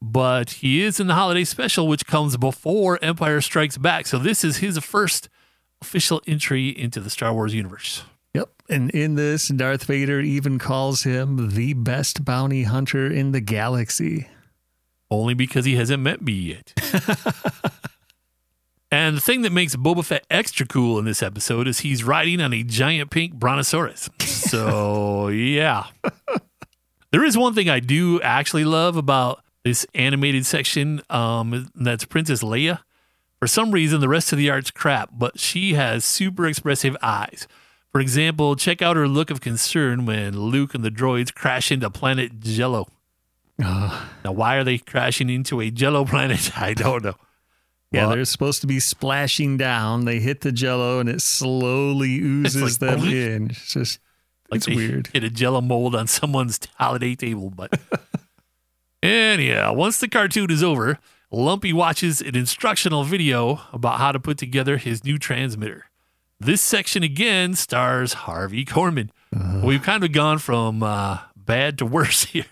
[0.00, 4.06] But he is in the holiday special, which comes before Empire Strikes Back.
[4.06, 5.30] So this is his first
[5.80, 8.04] official entry into the Star Wars universe.
[8.34, 8.50] Yep.
[8.68, 14.28] And in this, Darth Vader even calls him the best bounty hunter in the galaxy.
[15.10, 16.72] only because he hasn't met me yet.
[18.90, 22.40] and the thing that makes Boba Fett extra cool in this episode is he's riding
[22.40, 24.10] on a giant pink brontosaurus.
[24.44, 25.86] So, yeah.
[27.10, 32.42] There is one thing I do actually love about this animated section um, that's Princess
[32.42, 32.80] Leia.
[33.40, 37.48] For some reason, the rest of the art's crap, but she has super expressive eyes.
[37.90, 41.90] For example, check out her look of concern when Luke and the droids crash into
[41.90, 42.86] planet Jello.
[43.62, 46.56] Oh, Now, why are they crashing into a jello planet?
[46.60, 47.14] I don't know.
[47.94, 50.04] Yeah, Well, they're supposed to be splashing down.
[50.04, 53.50] They hit the jello and it slowly oozes like, them "Blink." in.
[53.50, 53.98] It's just,
[54.50, 55.08] like it's weird.
[55.12, 57.50] Hit a jello mold on someone's holiday table.
[57.50, 57.78] But
[59.02, 60.98] anyhow, once the cartoon is over,
[61.30, 65.86] Lumpy watches an instructional video about how to put together his new transmitter.
[66.38, 69.10] This section again stars Harvey Korman.
[69.64, 72.44] We've kind of gone from uh, bad to worse here.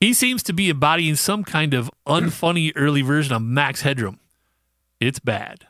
[0.00, 4.18] He seems to be embodying some kind of unfunny early version of Max Headroom.
[5.00, 5.66] It's bad.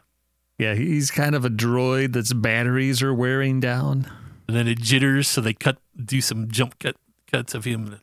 [0.58, 4.10] Yeah, he's kind of a droid that's batteries are wearing down.
[4.48, 6.96] and then it jitters, so they cut do some jump cut
[7.30, 8.00] cuts of him.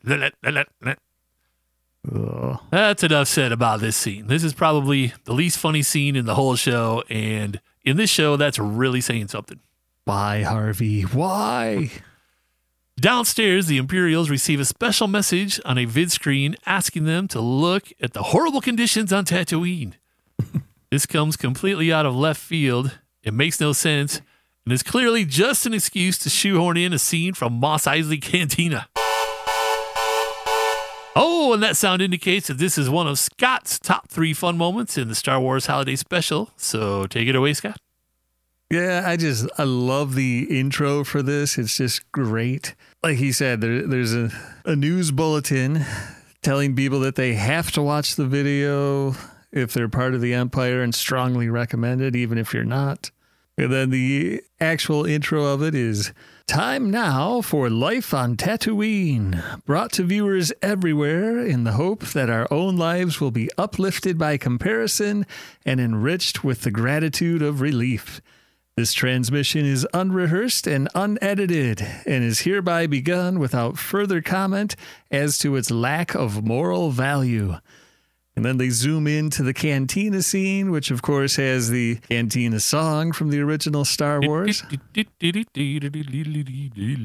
[2.13, 4.27] Oh, That's enough said about this scene.
[4.27, 8.35] This is probably the least funny scene in the whole show, and in this show,
[8.35, 9.59] that's really saying something.
[10.03, 11.03] why, Harvey?
[11.03, 11.91] Why?
[12.99, 17.91] Downstairs, the Imperials receive a special message on a vid screen asking them to look
[17.99, 19.93] at the horrible conditions on Tatooine.
[20.91, 22.99] this comes completely out of left field.
[23.23, 24.21] It makes no sense,
[24.63, 28.87] and is clearly just an excuse to shoehorn in a scene from Mos Eisley Cantina.
[31.15, 34.97] Oh, and that sound indicates that this is one of Scott's top three fun moments
[34.97, 36.51] in the Star Wars Holiday Special.
[36.57, 37.77] So take it away, Scott.
[38.73, 41.59] Yeah, I just I love the intro for this.
[41.59, 42.73] It's just great.
[43.03, 44.31] Like he said, there, there's a,
[44.65, 45.85] a news bulletin
[46.41, 49.13] telling people that they have to watch the video
[49.51, 53.11] if they're part of the Empire and strongly recommended, even if you're not.
[53.59, 56.11] And then the actual intro of it is
[56.47, 62.47] Time now for Life on Tatooine, brought to viewers everywhere in the hope that our
[62.51, 65.27] own lives will be uplifted by comparison
[65.63, 68.19] and enriched with the gratitude of relief.
[68.75, 74.75] This transmission is unrehearsed and unedited and is hereby begun without further comment
[75.11, 77.57] as to its lack of moral value.
[78.35, 83.11] And then they zoom into the cantina scene, which of course has the cantina song
[83.11, 84.63] from the original Star Wars.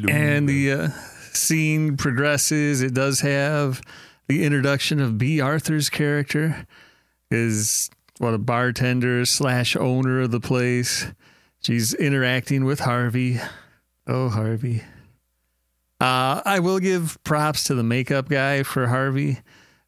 [0.08, 0.88] And the uh,
[1.34, 2.80] scene progresses.
[2.80, 3.82] It does have
[4.26, 6.66] the introduction of Bea Arthur's character,
[7.30, 11.08] is what a bartender slash owner of the place.
[11.60, 13.40] She's interacting with Harvey.
[14.06, 14.82] Oh, Harvey.
[16.00, 19.40] Uh, I will give props to the makeup guy for Harvey.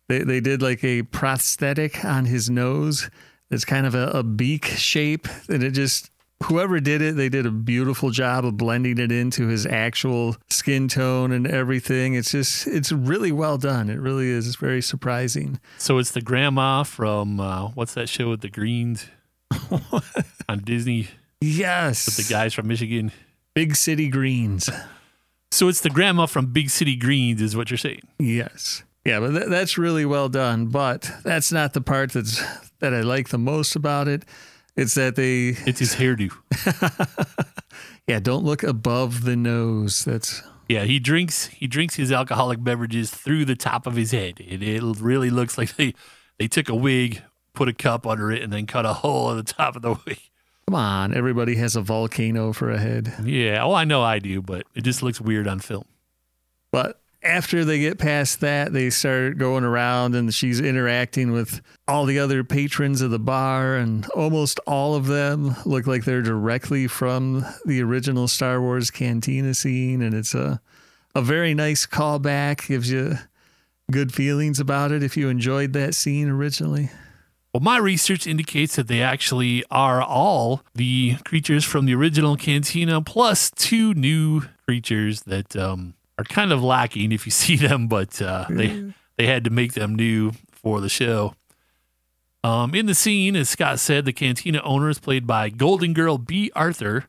[0.09, 3.09] They they did like a prosthetic on his nose.
[3.51, 6.11] It's kind of a, a beak shape, and it just
[6.45, 10.89] whoever did it, they did a beautiful job of blending it into his actual skin
[10.89, 12.15] tone and everything.
[12.15, 13.91] It's just, it's really well done.
[13.91, 14.47] It really is.
[14.47, 15.61] It's very surprising.
[15.79, 19.07] So it's the grandma from uh, what's that show with the Greens
[20.49, 21.09] on Disney
[21.41, 22.07] Yes.
[22.07, 23.13] with the guys from Michigan?
[23.55, 24.69] Big City Greens.
[25.51, 28.03] So it's the grandma from Big City Greens, is what you're saying.
[28.19, 28.85] Yes.
[29.05, 30.67] Yeah, but th- that's really well done.
[30.67, 32.43] But that's not the part that's
[32.81, 34.25] that I like the most about it.
[34.77, 36.31] It's that they, It's his hairdo.
[38.07, 40.05] yeah, don't look above the nose.
[40.05, 44.35] That's Yeah, he drinks he drinks his alcoholic beverages through the top of his head.
[44.41, 45.95] It, it really looks like they
[46.39, 47.23] they took a wig,
[47.55, 49.95] put a cup under it, and then cut a hole at the top of the
[50.07, 50.21] wig.
[50.71, 51.13] Come on.
[51.13, 53.13] Everybody has a volcano for a head.
[53.25, 55.85] Yeah, oh, I know I do, but it just looks weird on film.
[56.71, 62.05] But after they get past that, they start going around and she's interacting with all
[62.07, 66.87] the other patrons of the bar, and almost all of them look like they're directly
[66.87, 70.01] from the original Star Wars cantina scene.
[70.01, 70.61] And it's a,
[71.17, 73.19] a very nice callback, gives you
[73.91, 76.91] good feelings about it if you enjoyed that scene originally.
[77.53, 83.03] Well, my research indicates that they actually are all the creatures from the original Cantina,
[83.03, 88.23] plus two new creatures that um, are kind of lacking if you see them, but
[88.23, 91.35] uh, they they had to make them new for the show.
[92.43, 96.17] Um, in the scene, as Scott said, the Cantina owner is played by Golden Girl
[96.17, 97.07] Bea Arthur,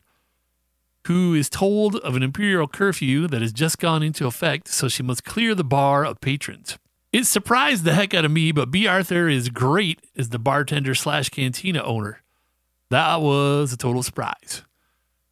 [1.06, 5.02] who is told of an imperial curfew that has just gone into effect, so she
[5.02, 6.78] must clear the bar of patrons.
[7.12, 10.94] It surprised the heck out of me, but Bea Arthur is great as the bartender
[10.94, 12.22] slash cantina owner.
[12.88, 14.62] That was a total surprise.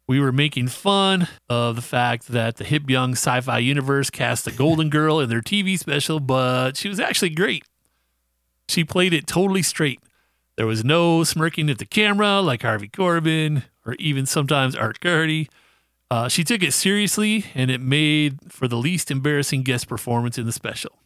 [0.05, 4.45] We were making fun of the fact that the hip young sci fi universe cast
[4.45, 7.63] a golden girl in their TV special, but she was actually great.
[8.69, 9.99] She played it totally straight.
[10.57, 15.47] There was no smirking at the camera like Harvey Korman or even sometimes Art Carney.
[16.11, 20.45] Uh, she took it seriously, and it made for the least embarrassing guest performance in
[20.45, 21.00] the special.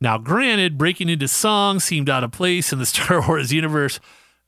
[0.00, 4.00] Now, granted, breaking into song seemed out of place in the Star Wars universe,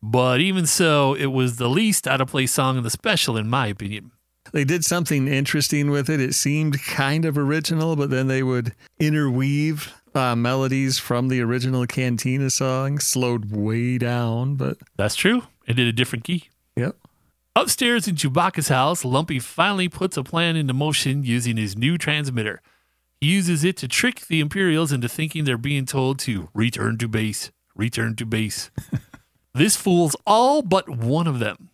[0.03, 3.49] but even so, it was the least out of place song in the special, in
[3.49, 4.13] my opinion.
[4.53, 6.21] They did something interesting with it.
[6.21, 11.87] It seemed kind of original, but then they would interweave uh, melodies from the original
[11.87, 14.57] Cantina song, slowed way down.
[14.57, 15.43] But That's true.
[15.67, 16.49] It did a different key.
[16.77, 16.97] yep,
[17.55, 22.61] Upstairs in Chewbacca's house, Lumpy finally puts a plan into motion using his new transmitter.
[23.23, 27.53] Uses it to trick the Imperials into thinking they're being told to return to base,
[27.77, 28.73] return to base.
[29.55, 31.69] this fools all but one of them.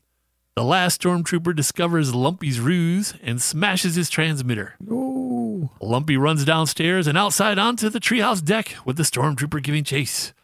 [0.56, 4.74] The last stormtrooper discovers Lumpy's ruse and smashes his transmitter.
[4.90, 10.34] oh, Lumpy runs downstairs and outside onto the treehouse deck with the stormtrooper giving chase.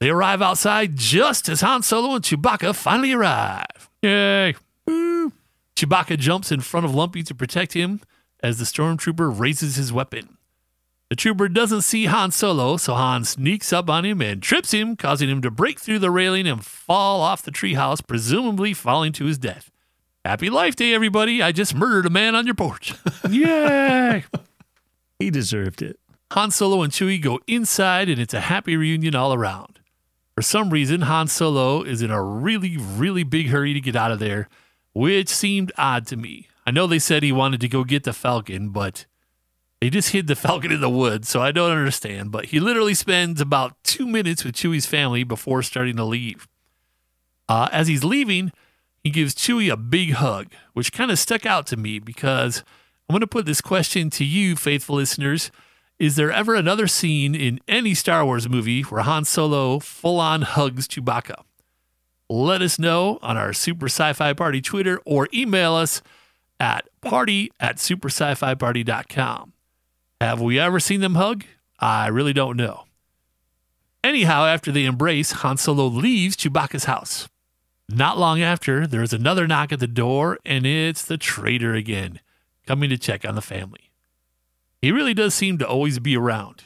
[0.00, 3.88] They arrive outside just as Han Solo and Chewbacca finally arrive.
[4.02, 4.54] Yay!
[4.86, 5.32] Woo.
[5.76, 8.02] Chewbacca jumps in front of Lumpy to protect him
[8.42, 10.36] as the stormtrooper raises his weapon.
[11.08, 14.96] The trooper doesn't see Han Solo, so Han sneaks up on him and trips him,
[14.96, 19.26] causing him to break through the railing and fall off the treehouse, presumably falling to
[19.26, 19.70] his death.
[20.24, 21.40] Happy Life Day, everybody!
[21.40, 22.94] I just murdered a man on your porch.
[23.30, 24.24] Yay!
[25.20, 26.00] he deserved it.
[26.32, 29.78] Han Solo and Chewie go inside, and it's a happy reunion all around.
[30.34, 34.10] For some reason, Han Solo is in a really, really big hurry to get out
[34.10, 34.48] of there,
[34.92, 36.48] which seemed odd to me.
[36.66, 39.06] I know they said he wanted to go get the Falcon, but
[39.80, 42.32] they just hid the Falcon in the woods, so I don't understand.
[42.32, 46.48] But he literally spends about two minutes with Chewie's family before starting to leave.
[47.48, 48.52] Uh, as he's leaving,
[49.04, 52.64] he gives Chewie a big hug, which kind of stuck out to me because
[53.08, 55.52] I'm going to put this question to you, faithful listeners.
[56.00, 60.42] Is there ever another scene in any Star Wars movie where Han Solo full on
[60.42, 61.44] hugs Chewbacca?
[62.28, 66.02] Let us know on our Super Sci Fi Party Twitter or email us
[66.58, 69.52] at party at supersci-fi-party.com.
[70.20, 71.44] Have we ever seen them hug?
[71.78, 72.84] I really don't know.
[74.02, 77.28] Anyhow, after they embrace, Han Solo leaves Chewbacca's house.
[77.88, 82.20] Not long after, there is another knock at the door, and it's the trader again,
[82.66, 83.90] coming to check on the family.
[84.80, 86.64] He really does seem to always be around.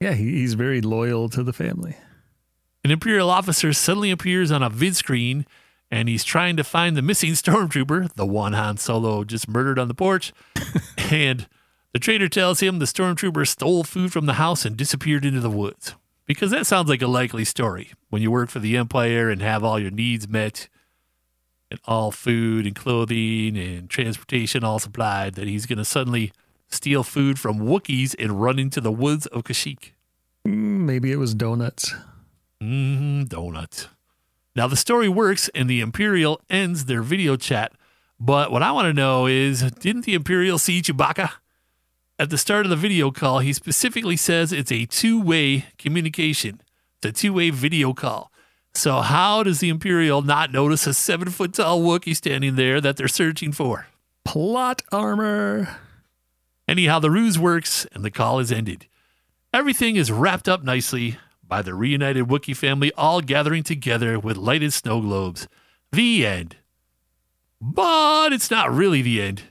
[0.00, 1.96] Yeah, he's very loyal to the family.
[2.84, 5.46] An Imperial officer suddenly appears on a vid screen,
[5.94, 9.86] and he's trying to find the missing stormtrooper, the one Han Solo just murdered on
[9.86, 10.32] the porch.
[10.98, 11.46] and
[11.92, 15.48] the trader tells him the stormtrooper stole food from the house and disappeared into the
[15.48, 15.94] woods.
[16.26, 19.62] Because that sounds like a likely story when you work for the Empire and have
[19.62, 20.68] all your needs met
[21.70, 26.32] and all food and clothing and transportation all supplied, that he's going to suddenly
[26.68, 29.92] steal food from Wookiees and run into the woods of Kashyyyk.
[30.44, 31.94] Mm, Maybe it was donuts.
[32.60, 33.88] Mmm, donuts.
[34.56, 37.72] Now, the story works and the Imperial ends their video chat.
[38.20, 41.30] But what I want to know is didn't the Imperial see Chewbacca?
[42.18, 46.60] At the start of the video call, he specifically says it's a two way communication,
[46.98, 48.30] it's a two way video call.
[48.76, 52.96] So, how does the Imperial not notice a seven foot tall Wookiee standing there that
[52.96, 53.88] they're searching for?
[54.24, 55.76] Plot armor.
[56.68, 58.86] Anyhow, the ruse works and the call is ended.
[59.52, 61.18] Everything is wrapped up nicely
[61.54, 65.46] by the reunited Wookiee family all gathering together with lighted snow globes.
[65.92, 66.56] The end.
[67.60, 69.42] But it's not really the end.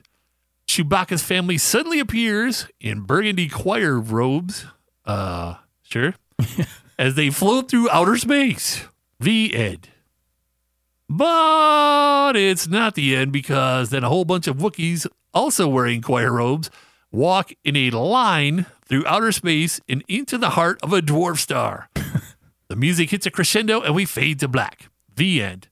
[0.66, 4.66] Chewbacca's family suddenly appears in burgundy choir robes.
[5.06, 6.14] Uh, sure.
[6.98, 8.86] as they float through outer space.
[9.18, 9.88] The end.
[11.08, 16.32] But it's not the end because then a whole bunch of Wookiees, also wearing choir
[16.34, 16.70] robes,
[17.14, 21.88] walk in a line through outer space and into the heart of a dwarf star.
[22.68, 24.88] the music hits a crescendo and we fade to black.
[25.14, 25.68] The end.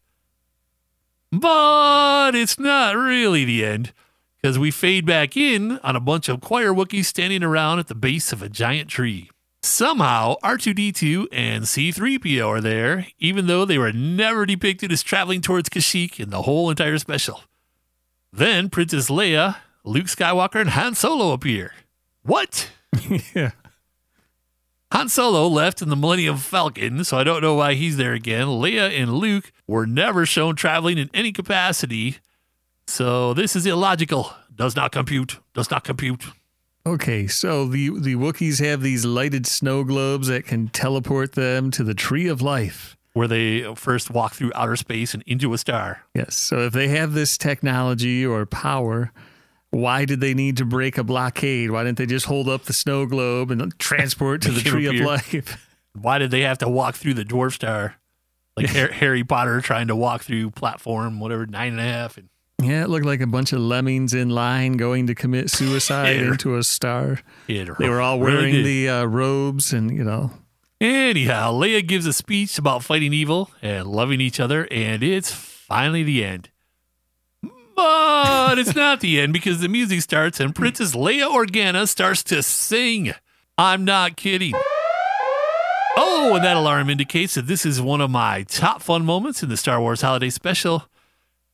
[1.32, 3.92] But it's not really the end
[4.40, 7.94] because we fade back in on a bunch of choir Wookiees standing around at the
[7.94, 9.30] base of a giant tree.
[9.64, 15.68] Somehow, R2D2 and C3PO are there, even though they were never depicted as traveling towards
[15.68, 17.42] Kashyyyk in the whole entire special.
[18.32, 21.72] Then Princess Leia, Luke Skywalker, and Han Solo appear.
[22.22, 22.70] What?
[23.34, 23.52] yeah.
[24.92, 28.46] Han Solo left in the Millennium Falcon, so I don't know why he's there again.
[28.46, 32.18] Leia and Luke were never shown traveling in any capacity,
[32.86, 34.32] so this is illogical.
[34.54, 35.38] Does not compute.
[35.54, 36.24] Does not compute.
[36.84, 41.84] Okay, so the the Wookiees have these lighted snow globes that can teleport them to
[41.84, 42.96] the tree of life.
[43.14, 46.02] Where they first walk through outer space and into a star.
[46.14, 46.34] Yes.
[46.34, 49.12] So if they have this technology or power,
[49.72, 51.70] why did they need to break a blockade?
[51.72, 54.94] Why didn't they just hold up the snow globe and transport to the tree of
[55.04, 55.66] life?
[55.94, 57.96] Why did they have to walk through the dwarf star?
[58.56, 62.16] Like Har- Harry Potter trying to walk through platform, whatever, nine and a half.
[62.16, 62.30] And
[62.62, 66.56] Yeah, it looked like a bunch of lemmings in line going to commit suicide into
[66.56, 67.20] a star.
[67.46, 68.64] it They were all wearing did.
[68.64, 70.30] the uh, robes and, you know,
[70.80, 76.02] Anyhow, Leia gives a speech about fighting evil and loving each other, and it's finally
[76.02, 76.48] the end.
[77.74, 82.42] But it's not the end because the music starts and Princess Leia Organa starts to
[82.42, 83.14] sing.
[83.58, 84.54] I'm not kidding.
[85.96, 89.48] Oh, and that alarm indicates that this is one of my top fun moments in
[89.48, 90.84] the Star Wars Holiday Special.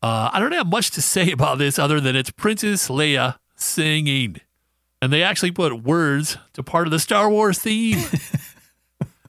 [0.02, 4.40] Uh, I don't have much to say about this other than it's Princess Leia singing.
[5.02, 7.98] And they actually put words to part of the Star Wars theme.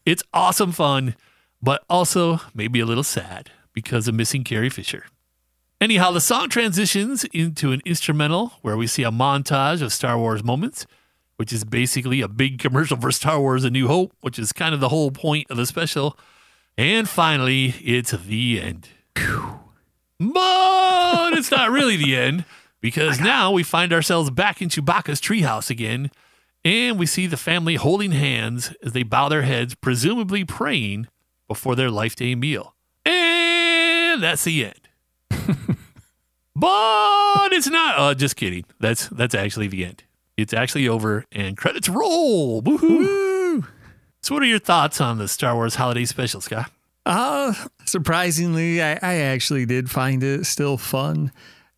[0.10, 1.16] It's awesome fun,
[1.62, 5.06] but also maybe a little sad because of missing Carrie Fisher.
[5.82, 10.44] Anyhow, the song transitions into an instrumental where we see a montage of Star Wars
[10.44, 10.86] moments,
[11.38, 14.74] which is basically a big commercial for Star Wars A New Hope, which is kind
[14.74, 16.20] of the whole point of the special.
[16.78, 18.90] And finally, it's the end.
[20.20, 22.44] But it's not really the end
[22.82, 26.12] because now we find ourselves back in Chewbacca's treehouse again,
[26.66, 31.08] and we see the family holding hands as they bow their heads, presumably praying
[31.48, 32.76] before their life day meal.
[33.06, 34.89] And that's the end.
[36.56, 37.98] but it's not.
[37.98, 38.66] Uh, just kidding.
[38.80, 40.04] That's that's actually the end.
[40.38, 42.62] It's actually over, and credits roll.
[42.62, 42.82] Woohoo!
[42.82, 43.66] woo!
[44.22, 46.72] So, what are your thoughts on the Star Wars Holiday Special, Scott?
[47.06, 47.54] Uh,
[47.86, 51.32] surprisingly, I, I actually did find it still fun.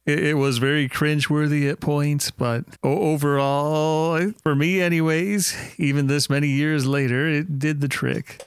[0.06, 6.48] It, it was very cringeworthy at points, but overall, for me, anyways, even this many
[6.48, 8.46] years later, it did the trick.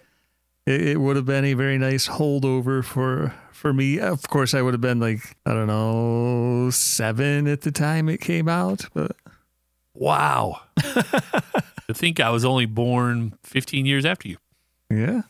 [0.66, 3.98] It, it would have been a very nice holdover for for me.
[4.00, 8.20] Of course, I would have been like I don't know seven at the time it
[8.20, 9.16] came out, but
[9.94, 10.60] Wow.
[10.76, 14.38] to think I was only born 15 years after you,
[14.90, 15.22] yeah,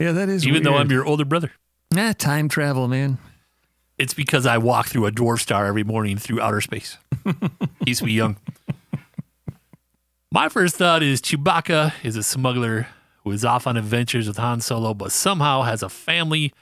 [0.00, 1.52] yeah, that is even though I'm your older brother.
[1.92, 3.18] nah time travel, man.
[3.96, 6.98] It's because I walk through a dwarf star every morning through outer space.
[7.84, 8.36] Keeps me young.
[10.30, 12.86] My first thought is Chewbacca is a smuggler
[13.28, 16.52] who is off on adventures with Han Solo, but somehow has a family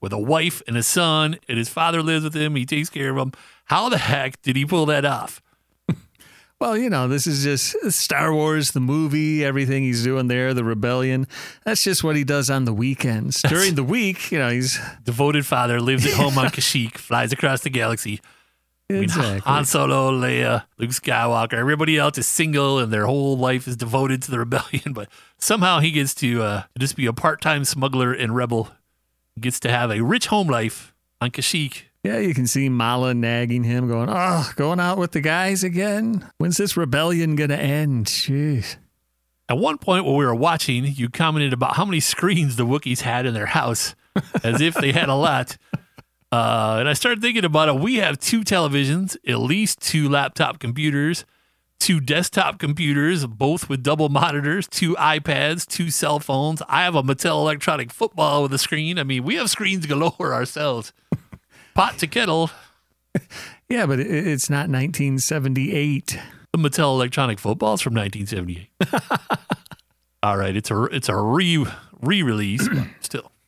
[0.00, 2.56] with a wife and a son, and his father lives with him.
[2.56, 3.32] He takes care of him.
[3.66, 5.42] How the heck did he pull that off?
[6.60, 10.64] Well, you know, this is just Star Wars, the movie, everything he's doing there, the
[10.64, 11.26] rebellion.
[11.64, 13.42] That's just what he does on the weekends.
[13.42, 17.62] During the week, you know, he's Devoted father lives at home on Kashyyyk, flies across
[17.62, 18.20] the galaxy.
[18.90, 19.40] I mean, exactly.
[19.50, 24.22] Han Solo, Leia, Luke Skywalker, everybody else is single and their whole life is devoted
[24.22, 24.92] to the rebellion.
[24.92, 25.08] But
[25.38, 28.70] somehow he gets to uh, just be a part time smuggler and rebel.
[29.40, 31.82] Gets to have a rich home life on Kashyyyk.
[32.04, 36.30] Yeah, you can see Malla nagging him, going, "Oh, going out with the guys again?
[36.36, 38.76] When's this rebellion gonna end?" Jeez.
[39.48, 43.00] At one point, while we were watching, you commented about how many screens the Wookiees
[43.00, 43.94] had in their house.
[44.44, 45.56] as if they had a lot.
[46.34, 47.76] Uh, and I started thinking about it.
[47.76, 51.24] We have two televisions, at least two laptop computers,
[51.78, 56.60] two desktop computers, both with double monitors, two iPads, two cell phones.
[56.68, 58.98] I have a Mattel electronic football with a screen.
[58.98, 60.92] I mean, we have screens galore ourselves.
[61.74, 62.50] Pot to kettle.
[63.68, 66.18] Yeah, but it's not 1978.
[66.50, 68.70] The Mattel electronic football is from 1978.
[70.24, 71.64] All right, it's a it's a re
[72.00, 72.68] re release,
[73.00, 73.30] still.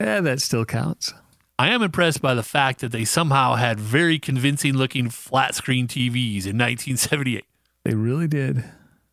[0.00, 1.12] Yeah, that still counts.
[1.60, 5.86] I am impressed by the fact that they somehow had very convincing looking flat screen
[5.86, 7.44] TVs in 1978.
[7.84, 8.64] They really did.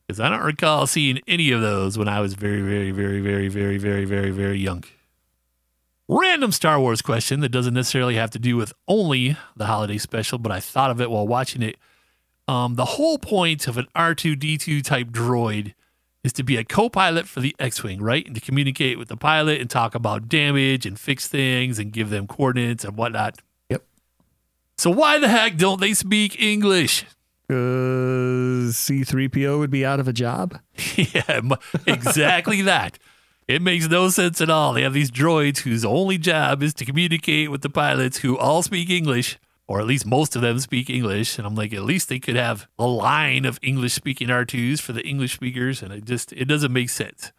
[0.07, 3.49] Because I don't recall seeing any of those when I was very, very, very, very,
[3.49, 4.85] very, very, very, very young.
[6.07, 10.37] Random Star Wars question that doesn't necessarily have to do with only the holiday special,
[10.37, 11.75] but I thought of it while watching it.
[12.47, 15.73] Um, the whole point of an R2D2 type droid
[16.23, 18.25] is to be a co pilot for the X Wing, right?
[18.25, 22.09] And to communicate with the pilot and talk about damage and fix things and give
[22.09, 23.39] them coordinates and whatnot.
[23.69, 23.83] Yep.
[24.77, 27.05] So, why the heck don't they speak English?
[27.49, 30.59] Uh, C3PO would be out of a job.
[30.95, 31.41] yeah,
[31.85, 32.99] exactly that.
[33.47, 34.73] It makes no sense at all.
[34.73, 38.61] They have these droids whose only job is to communicate with the pilots who all
[38.61, 41.37] speak English, or at least most of them speak English.
[41.37, 44.93] And I'm like, at least they could have a line of English speaking R2s for
[44.93, 45.83] the English speakers.
[45.83, 47.31] And it just, it doesn't make sense.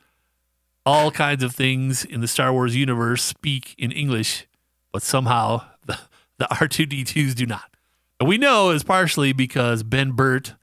[0.85, 4.47] All kinds of things in the Star Wars universe speak in English,
[4.93, 5.99] but somehow the,
[6.39, 7.75] the R2D2s do not.
[8.21, 10.55] And we know it's partially because Ben Burtt,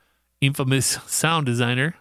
[0.41, 1.95] infamous sound designer,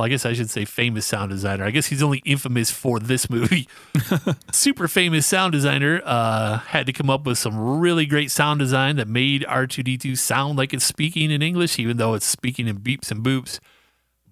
[0.00, 1.62] well, I guess I should say famous sound designer.
[1.62, 3.68] I guess he's only infamous for this movie.
[4.50, 8.96] Super famous sound designer uh, had to come up with some really great sound design
[8.96, 13.10] that made R2D2 sound like it's speaking in English, even though it's speaking in beeps
[13.10, 13.60] and boops.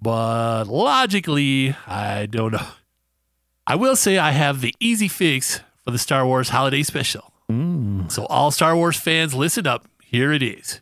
[0.01, 2.67] But logically, I don't know.
[3.67, 7.31] I will say I have the easy fix for the Star Wars Holiday Special.
[8.09, 9.87] So, all Star Wars fans, listen up.
[10.03, 10.81] Here it is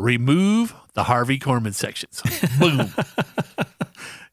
[0.00, 2.22] remove the Harvey Korman sections.
[2.58, 2.92] Boom.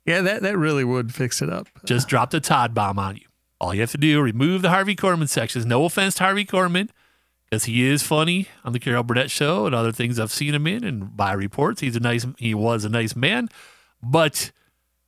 [0.08, 1.68] Yeah, that, that really would fix it up.
[1.86, 3.28] just uh, dropped a Todd bomb on you.
[3.60, 5.66] All you have to do, remove the Harvey Korman sections.
[5.66, 6.90] No offense to Harvey Korman,
[7.44, 10.66] because he is funny on the Carol Burnett show and other things I've seen him
[10.66, 13.50] in, and by reports, he's a nice he was a nice man.
[14.02, 14.52] But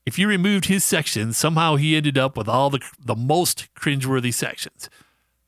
[0.06, 4.34] if you removed his sections, somehow he ended up with all the the most cringeworthy
[4.34, 4.90] sections.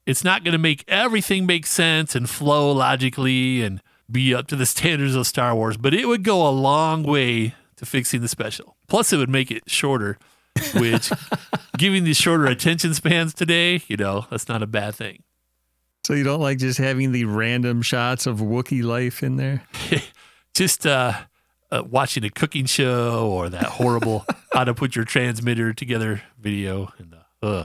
[0.06, 4.56] It's not going to make everything make sense and flow logically and be up to
[4.56, 8.28] the standards of Star Wars, but it would go a long way to fixing the
[8.28, 8.78] special.
[8.88, 10.20] Plus, it would make it shorter,
[10.76, 11.12] which,
[11.78, 15.24] giving these shorter attention spans today, you know, that's not a bad thing.
[16.04, 19.64] So you don't like just having the random shots of Wookiee life in there?
[20.54, 21.14] Just uh,
[21.72, 26.92] uh, watching a cooking show or that horrible how to put your transmitter together video.
[26.98, 27.64] And uh, uh.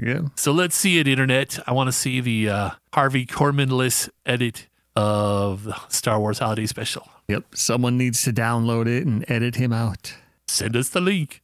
[0.00, 0.22] Yeah.
[0.34, 1.58] So let's see it, internet.
[1.66, 4.66] I want to see the uh, Harvey Korman-less edit
[4.96, 7.06] of the Star Wars Holiday Special.
[7.28, 7.54] Yep.
[7.54, 10.14] Someone needs to download it and edit him out.
[10.46, 11.42] send us the link.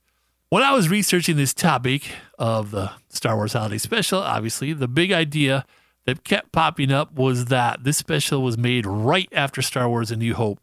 [0.50, 5.12] When I was researching this topic of the Star Wars Holiday Special, obviously, the big
[5.12, 5.64] idea
[6.06, 10.16] that kept popping up was that this special was made right after Star Wars A
[10.16, 10.60] New Hope.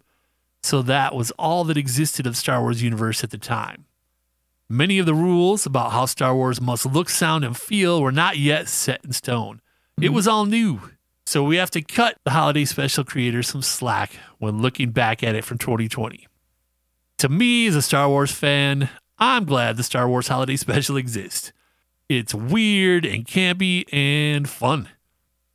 [0.63, 3.85] So that was all that existed of Star Wars universe at the time.
[4.67, 8.39] Many of the rules about how Star Wars must look, sound, and feel were not
[8.39, 9.61] yet set in stone.
[9.97, 10.15] It mm-hmm.
[10.15, 10.81] was all new.
[11.25, 15.35] So we have to cut the holiday special creators some slack when looking back at
[15.35, 16.27] it from 2020
[17.17, 21.51] to me as a Star Wars fan, I'm glad the Star Wars Holiday Special exists.
[22.09, 24.89] It's weird and campy and fun.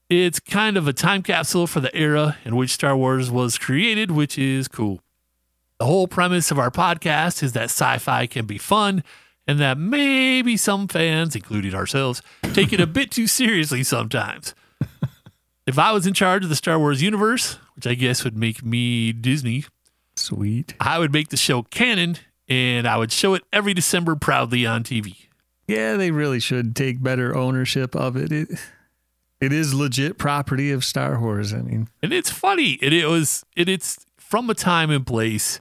[0.08, 4.10] It's kind of a time capsule for the era in which Star Wars was created,
[4.10, 5.00] which is cool.
[5.78, 9.04] The whole premise of our podcast is that sci fi can be fun
[9.46, 14.54] and that maybe some fans, including ourselves, take it a bit too seriously sometimes.
[15.70, 18.64] If I was in charge of the Star Wars universe, which I guess would make
[18.64, 19.66] me Disney,
[20.16, 20.74] Sweet.
[20.80, 22.16] I would make the show canon
[22.48, 25.28] and I would show it every December proudly on TV.
[25.68, 28.32] Yeah, they really should take better ownership of it.
[28.32, 28.48] It
[29.40, 31.54] it is legit property of Star Wars.
[31.54, 32.72] I mean, And it's funny.
[32.82, 35.60] It, it was it, it's from a time and place.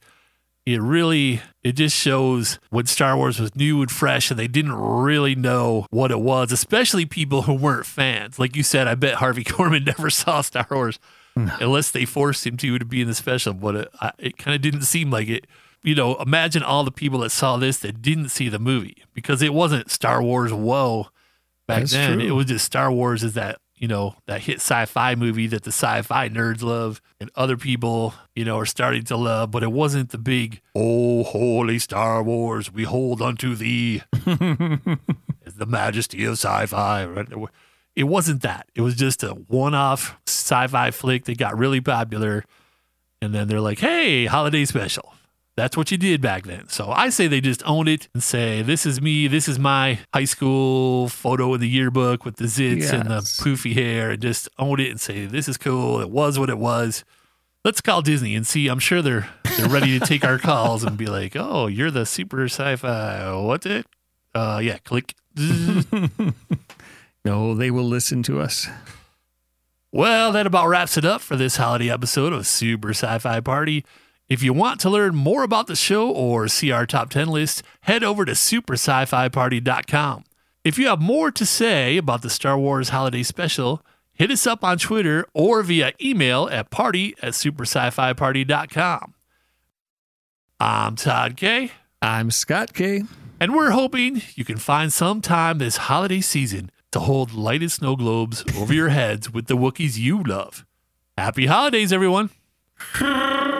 [0.65, 4.73] It really it just shows when Star Wars was new and fresh and they didn't
[4.73, 8.37] really know what it was, especially people who weren't fans.
[8.37, 10.99] Like you said, I bet Harvey Korman never saw Star Wars
[11.35, 14.61] unless they forced him to to be in the special, but it, it kind of
[14.61, 15.47] didn't seem like it.
[15.81, 19.41] You know, imagine all the people that saw this that didn't see the movie because
[19.41, 20.51] it wasn't Star Wars.
[20.51, 21.07] Whoa,
[21.67, 22.27] back That's then true.
[22.27, 25.71] it was just Star Wars is that you know that hit sci-fi movie that the
[25.71, 30.09] sci-fi nerds love and other people you know are starting to love, but it wasn't
[30.11, 34.03] the big oh holy Star Wars we hold unto thee.
[35.45, 37.07] As the majesty of sci-fi.
[37.95, 38.67] It wasn't that.
[38.75, 42.43] It was just a one-off sci-fi flick that got really popular,
[43.21, 45.13] and then they're like, "Hey, holiday special."
[45.59, 46.69] That's what you did back then.
[46.69, 49.27] So I say they just own it and say, "This is me.
[49.27, 53.73] This is my high school photo in the yearbook with the zits and the poofy
[53.73, 55.99] hair," and just own it and say, "This is cool.
[55.99, 57.03] It was what it was."
[57.65, 58.69] Let's call Disney and see.
[58.69, 62.05] I'm sure they're they're ready to take our calls and be like, "Oh, you're the
[62.05, 63.33] super sci-fi.
[63.41, 63.85] What's it?
[64.33, 65.13] Uh, yeah, click."
[67.25, 68.67] No, they will listen to us.
[69.91, 73.83] Well, that about wraps it up for this holiday episode of Super Sci Fi Party.
[74.29, 77.63] If you want to learn more about the show or see our top 10 list,
[77.81, 80.23] head over to superscifiparty.com.
[80.63, 84.63] If you have more to say about the Star Wars Holiday Special, hit us up
[84.63, 89.15] on Twitter or via email at party at superscifiparty.com.
[90.59, 93.05] I'm Todd K, I'm Scott K.
[93.39, 97.95] and we're hoping you can find some time this holiday season to hold lighted snow
[97.95, 100.67] globes over your heads with the Wookiees you love.
[101.17, 102.29] Happy holidays, everyone!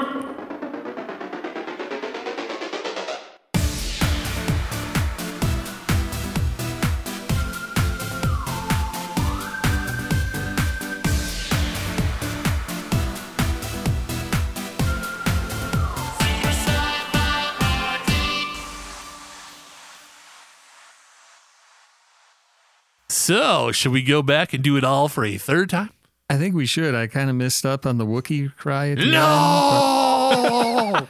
[23.30, 25.92] So, should we go back and do it all for a third time?
[26.32, 26.96] I think we should.
[26.96, 29.12] I kind of missed up on the Wookiee cry at the end.
[29.12, 29.22] No!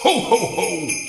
[0.00, 1.07] Ho, ho, ho!